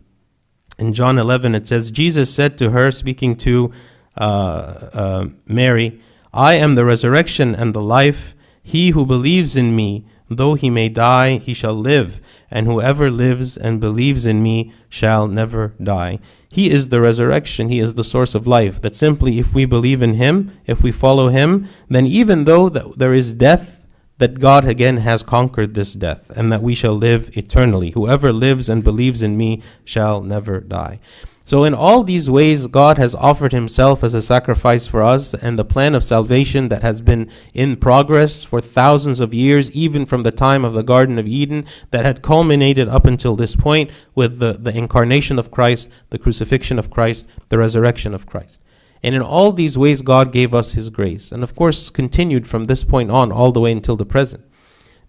In 0.79 0.94
John 0.94 1.18
11, 1.18 1.55
it 1.55 1.66
says, 1.66 1.90
Jesus 1.90 2.33
said 2.33 2.57
to 2.59 2.70
her, 2.70 2.90
speaking 2.90 3.37
to 3.37 3.72
uh, 4.16 4.90
uh, 4.92 5.26
Mary, 5.46 6.00
I 6.33 6.55
am 6.55 6.74
the 6.74 6.85
resurrection 6.85 7.55
and 7.55 7.74
the 7.74 7.83
life. 7.83 8.35
He 8.62 8.90
who 8.90 9.05
believes 9.05 9.57
in 9.57 9.74
me, 9.74 10.07
though 10.29 10.55
he 10.55 10.70
may 10.70 10.88
die, 10.88 11.38
he 11.38 11.53
shall 11.53 11.74
live 11.74 12.20
and 12.51 12.67
whoever 12.67 13.11
lives 13.11 13.57
and 13.57 13.81
believes 13.81 14.27
in 14.27 14.43
me 14.43 14.73
shall 14.89 15.29
never 15.29 15.75
die. 15.83 16.19
He 16.51 16.71
is 16.71 16.89
the 16.89 17.01
resurrection, 17.01 17.69
He 17.69 17.79
is 17.79 17.95
the 17.95 18.05
source 18.05 18.35
of 18.35 18.47
life. 18.47 18.81
That 18.83 18.97
simply, 18.97 19.39
if 19.39 19.55
we 19.55 19.65
believe 19.65 20.03
in 20.03 20.15
Him, 20.15 20.53
if 20.67 20.83
we 20.83 20.91
follow 20.91 21.29
Him, 21.29 21.69
then 21.89 22.07
even 22.07 22.45
though 22.45 22.69
that 22.69 22.99
there 22.99 23.15
is 23.15 23.35
death, 23.35 23.87
that 24.19 24.39
God 24.39 24.67
again 24.67 24.99
has 24.99 25.23
conquered 25.23 25.75
this 25.75 25.95
death, 25.95 26.29
and 26.37 26.53
that 26.53 26.63
we 26.63 26.75
shall 26.75 26.95
live 26.95 27.35
eternally. 27.37 27.91
Whoever 27.91 28.33
lives 28.33 28.69
and 28.69 28.85
believes 28.85 29.23
in 29.23 29.37
me 29.37 29.63
shall 29.85 30.21
never 30.21 30.61
die. 30.61 31.01
So, 31.51 31.65
in 31.65 31.75
all 31.75 32.05
these 32.05 32.31
ways, 32.31 32.69
God 32.69 32.97
has 32.99 33.13
offered 33.13 33.51
Himself 33.51 34.05
as 34.05 34.15
a 34.15 34.23
sacrifice 34.23 34.87
for 34.87 35.03
us, 35.03 35.35
and 35.35 35.59
the 35.59 35.65
plan 35.65 35.97
of 35.97 36.05
salvation 36.05 36.69
that 36.69 36.83
has 36.83 37.01
been 37.01 37.29
in 37.53 37.75
progress 37.75 38.45
for 38.45 38.61
thousands 38.61 39.19
of 39.19 39.35
years, 39.35 39.69
even 39.73 40.07
from 40.07 40.23
the 40.23 40.31
time 40.31 40.65
of 40.65 40.75
the 40.75 40.85
Garden 40.85 41.19
of 41.19 41.27
Eden, 41.27 41.65
that 41.91 42.05
had 42.05 42.23
culminated 42.23 42.87
up 42.87 43.05
until 43.05 43.35
this 43.35 43.57
point 43.57 43.91
with 44.15 44.39
the, 44.39 44.53
the 44.53 44.71
incarnation 44.79 45.41
of 45.41 45.51
Christ, 45.51 45.89
the 46.11 46.21
crucifixion 46.21 46.79
of 46.79 46.89
Christ, 46.89 47.27
the 47.49 47.59
resurrection 47.59 48.15
of 48.15 48.27
Christ. 48.27 48.63
And 49.03 49.17
in 49.17 49.21
all 49.21 49.51
these 49.51 49.77
ways, 49.77 50.03
God 50.03 50.31
gave 50.31 50.55
us 50.55 50.75
His 50.75 50.89
grace, 50.89 51.33
and 51.33 51.43
of 51.43 51.57
course, 51.57 51.91
continued 51.91 52.47
from 52.47 52.67
this 52.67 52.85
point 52.85 53.11
on 53.11 53.33
all 53.33 53.51
the 53.51 53.59
way 53.59 53.73
until 53.73 53.97
the 53.97 54.07
present. 54.07 54.45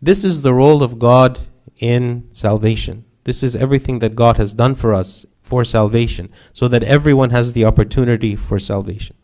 This 0.02 0.24
is 0.24 0.42
the 0.42 0.56
role 0.56 0.82
of 0.82 0.98
God 0.98 1.42
in 1.78 2.28
salvation. 2.32 3.06
This 3.26 3.44
is 3.44 3.56
everything 3.56 4.00
that 4.00 4.16
God 4.16 4.38
has 4.38 4.56
done 4.56 4.74
for 4.74 4.96
us 4.96 5.28
for 5.52 5.66
salvation, 5.66 6.30
so 6.54 6.70
that 6.70 6.84
everyone 6.84 7.32
has 7.32 7.52
the 7.52 7.66
opportunity 7.66 8.38
for 8.38 8.58
salvation. 8.58 9.18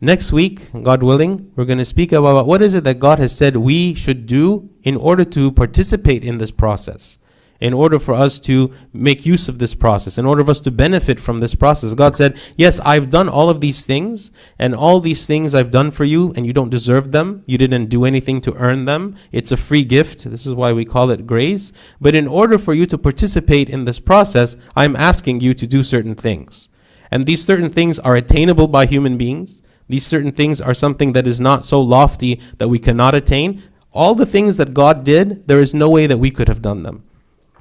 Next 0.00 0.32
week, 0.32 0.70
God 0.88 1.02
willing, 1.02 1.50
we're 1.56 1.64
going 1.64 1.84
to 1.86 1.92
speak 1.96 2.12
about 2.12 2.46
what 2.46 2.62
is 2.62 2.76
it 2.76 2.84
that 2.84 3.00
God 3.00 3.18
has 3.18 3.36
said 3.36 3.56
we 3.56 3.94
should 3.94 4.26
do 4.26 4.70
in 4.84 4.96
order 4.96 5.24
to 5.36 5.50
participate 5.50 6.22
in 6.22 6.38
this 6.38 6.52
process 6.52 7.18
in 7.60 7.72
order 7.72 7.98
for 7.98 8.14
us 8.14 8.38
to 8.40 8.72
make 8.92 9.26
use 9.26 9.48
of 9.48 9.58
this 9.58 9.74
process, 9.74 10.18
in 10.18 10.26
order 10.26 10.44
for 10.44 10.50
us 10.50 10.60
to 10.60 10.70
benefit 10.70 11.18
from 11.18 11.38
this 11.38 11.54
process. 11.54 11.94
God 11.94 12.14
said, 12.16 12.38
Yes, 12.56 12.80
I've 12.80 13.10
done 13.10 13.28
all 13.28 13.48
of 13.48 13.60
these 13.60 13.86
things, 13.86 14.30
and 14.58 14.74
all 14.74 15.00
these 15.00 15.26
things 15.26 15.54
I've 15.54 15.70
done 15.70 15.90
for 15.90 16.04
you, 16.04 16.32
and 16.36 16.46
you 16.46 16.52
don't 16.52 16.70
deserve 16.70 17.12
them. 17.12 17.42
You 17.46 17.58
didn't 17.58 17.86
do 17.86 18.04
anything 18.04 18.40
to 18.42 18.54
earn 18.54 18.84
them. 18.84 19.16
It's 19.32 19.52
a 19.52 19.56
free 19.56 19.84
gift. 19.84 20.24
This 20.24 20.46
is 20.46 20.54
why 20.54 20.72
we 20.72 20.84
call 20.84 21.10
it 21.10 21.26
grace. 21.26 21.72
But 22.00 22.14
in 22.14 22.26
order 22.26 22.58
for 22.58 22.74
you 22.74 22.86
to 22.86 22.98
participate 22.98 23.70
in 23.70 23.84
this 23.84 24.00
process, 24.00 24.56
I'm 24.74 24.96
asking 24.96 25.40
you 25.40 25.54
to 25.54 25.66
do 25.66 25.82
certain 25.82 26.14
things. 26.14 26.68
And 27.10 27.24
these 27.24 27.44
certain 27.44 27.70
things 27.70 27.98
are 28.00 28.16
attainable 28.16 28.68
by 28.68 28.86
human 28.86 29.16
beings. 29.16 29.60
These 29.88 30.06
certain 30.06 30.32
things 30.32 30.60
are 30.60 30.74
something 30.74 31.12
that 31.12 31.26
is 31.26 31.40
not 31.40 31.64
so 31.64 31.80
lofty 31.80 32.40
that 32.58 32.68
we 32.68 32.78
cannot 32.78 33.14
attain. 33.14 33.62
All 33.92 34.14
the 34.14 34.26
things 34.26 34.56
that 34.56 34.74
God 34.74 35.04
did, 35.04 35.46
there 35.48 35.60
is 35.60 35.72
no 35.72 35.88
way 35.88 36.06
that 36.06 36.18
we 36.18 36.30
could 36.30 36.48
have 36.48 36.60
done 36.60 36.82
them. 36.82 37.04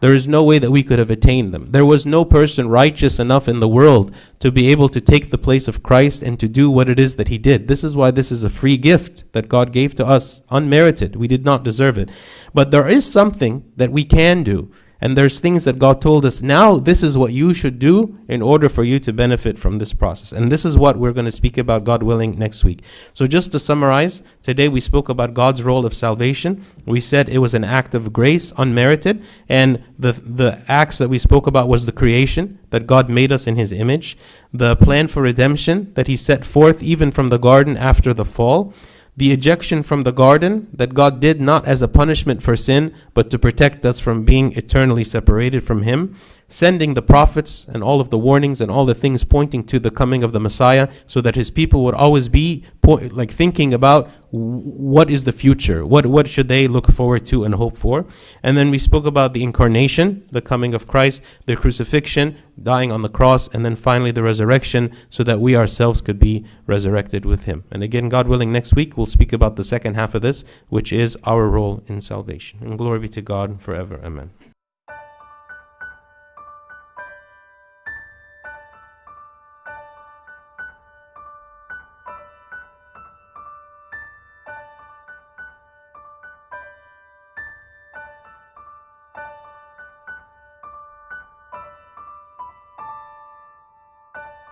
There 0.02 0.14
is 0.14 0.28
no 0.28 0.44
way 0.44 0.60
that 0.60 0.72
we 0.72 0.84
could 0.84 1.00
have 1.00 1.10
attained 1.10 1.54
them. 1.54 1.72
There 1.72 1.86
was 1.86 2.06
no 2.06 2.26
person 2.26 2.68
righteous 2.68 3.20
enough 3.20 3.48
in 3.48 3.60
the 3.60 3.68
world 3.68 4.14
to 4.40 4.52
be 4.52 4.70
able 4.70 4.90
to 4.90 5.00
take 5.00 5.30
the 5.30 5.38
place 5.38 5.68
of 5.68 5.84
Christ 5.84 6.22
and 6.22 6.40
to 6.40 6.48
do 6.48 6.70
what 6.70 6.90
it 6.90 7.00
is 7.00 7.16
that 7.16 7.30
he 7.30 7.38
did. 7.38 7.68
This 7.68 7.84
is 7.84 7.96
why 7.96 8.12
this 8.12 8.32
is 8.32 8.44
a 8.44 8.50
free 8.50 8.78
gift 8.78 9.24
that 9.32 9.50
God 9.50 9.72
gave 9.72 9.96
to 9.96 10.06
us, 10.06 10.42
unmerited. 10.50 11.16
We 11.16 11.28
did 11.28 11.46
not 11.46 11.64
deserve 11.64 11.98
it. 11.98 12.10
But 12.54 12.72
there 12.72 12.88
is 12.88 13.10
something 13.10 13.72
that 13.78 13.92
we 13.92 14.04
can 14.04 14.44
do. 14.44 14.72
And 15.06 15.16
there's 15.16 15.40
things 15.40 15.66
that 15.66 15.78
God 15.78 16.02
told 16.02 16.26
us, 16.26 16.42
now 16.42 16.80
this 16.80 17.04
is 17.04 17.16
what 17.16 17.32
you 17.32 17.54
should 17.54 17.78
do 17.78 18.18
in 18.28 18.42
order 18.42 18.68
for 18.68 18.84
you 18.84 19.00
to 19.02 19.14
benefit 19.14 19.56
from 19.56 19.78
this 19.78 19.94
process. 19.94 20.32
And 20.32 20.52
this 20.52 20.66
is 20.66 20.80
what 20.80 20.98
we're 20.98 21.14
going 21.14 21.28
to 21.28 21.32
speak 21.32 21.60
about, 21.60 21.84
God 21.84 22.02
willing, 22.02 22.40
next 22.40 22.64
week. 22.64 22.82
So, 23.14 23.28
just 23.28 23.52
to 23.52 23.60
summarize, 23.60 24.24
today 24.42 24.68
we 24.68 24.80
spoke 24.80 25.08
about 25.08 25.36
God's 25.36 25.62
role 25.62 25.86
of 25.86 25.94
salvation. 25.94 26.66
We 26.88 27.00
said 27.00 27.30
it 27.30 27.38
was 27.38 27.54
an 27.54 27.64
act 27.64 27.94
of 27.94 28.14
grace, 28.14 28.52
unmerited. 28.58 29.24
And 29.48 29.84
the, 30.00 30.14
the 30.14 30.64
acts 30.68 30.98
that 30.98 31.10
we 31.10 31.20
spoke 31.20 31.46
about 31.46 31.70
was 31.70 31.86
the 31.86 31.92
creation, 31.92 32.58
that 32.72 32.88
God 32.88 33.08
made 33.08 33.32
us 33.32 33.46
in 33.46 33.58
his 33.58 33.72
image, 33.72 34.18
the 34.52 34.76
plan 34.76 35.08
for 35.08 35.22
redemption 35.22 35.94
that 35.94 36.08
he 36.08 36.18
set 36.18 36.44
forth 36.44 36.82
even 36.82 37.12
from 37.12 37.30
the 37.30 37.38
garden 37.38 37.78
after 37.78 38.12
the 38.12 38.26
fall 38.26 38.74
the 39.18 39.32
ejection 39.32 39.82
from 39.82 40.04
the 40.04 40.12
garden 40.12 40.68
that 40.74 40.94
God 40.94 41.20
did 41.20 41.40
not 41.40 41.66
as 41.68 41.82
a 41.82 41.88
punishment 41.88 42.44
for 42.44 42.58
sin, 42.58 42.94
but 43.14 43.30
to 43.30 43.40
protect 43.40 43.86
us 43.86 44.00
from 44.00 44.26
being 44.26 44.52
eternally 44.54 45.04
separated 45.04 45.64
from 45.64 45.84
Him, 45.84 46.16
sending 46.48 46.94
the 46.94 47.02
prophets 47.02 47.66
and 47.68 47.84
all 47.84 48.00
of 48.00 48.10
the 48.10 48.18
warnings 48.18 48.62
and 48.62 48.70
all 48.70 48.86
the 48.86 48.94
things 48.96 49.24
pointing 49.24 49.64
to 49.64 49.80
the 49.80 49.92
coming 49.92 50.24
of 50.24 50.32
the 50.32 50.40
Messiah, 50.40 50.88
so 51.08 51.22
that 51.22 51.36
His 51.36 51.50
people 51.50 51.84
would 51.84 51.96
always 51.96 52.30
be 52.30 52.64
like 52.84 53.32
thinking 53.32 53.74
about 53.74 54.10
what 54.30 55.10
is 55.10 55.24
the 55.24 55.32
future, 55.32 55.86
what 55.86 56.06
what 56.06 56.28
should 56.28 56.48
they 56.48 56.68
look 56.68 56.88
forward 56.92 57.26
to 57.26 57.44
and 57.46 57.56
hope 57.56 57.76
for, 57.76 58.06
and 58.44 58.58
then 58.58 58.70
we 58.70 58.78
spoke 58.78 59.06
about 59.06 59.34
the 59.34 59.44
incarnation, 59.44 60.28
the 60.32 60.42
coming 60.42 60.74
of 60.74 60.88
Christ, 60.88 61.22
the 61.46 61.56
crucifixion, 61.56 62.38
dying 62.62 62.92
on 62.92 63.02
the 63.02 63.10
cross, 63.10 63.48
and 63.48 63.66
then 63.66 63.76
finally 63.76 64.12
the 64.12 64.24
resurrection, 64.24 64.92
so 65.10 65.24
that 65.24 65.40
we 65.40 65.56
ourselves 65.56 66.02
could 66.02 66.20
be 66.20 66.46
resurrected 66.68 67.26
with 67.26 67.46
Him. 67.46 67.64
And 67.72 67.82
again, 67.82 68.10
God 68.10 68.28
willing, 68.28 68.52
next 68.52 68.76
week 68.76 68.98
we'll 68.98 69.06
speak 69.06 69.34
about 69.34 69.56
the 69.56 69.64
second 69.64 69.96
half 69.96 70.14
of 70.14 70.22
this, 70.22 70.44
which 70.70 70.94
is 70.94 71.18
our 71.24 71.50
role 71.50 71.84
in 71.88 72.02
salvation. 72.02 72.60
And 72.62 72.78
glory 72.78 73.00
be 73.00 73.10
to 73.10 73.22
God 73.22 73.62
forever. 73.62 74.00
Amen. 74.04 74.45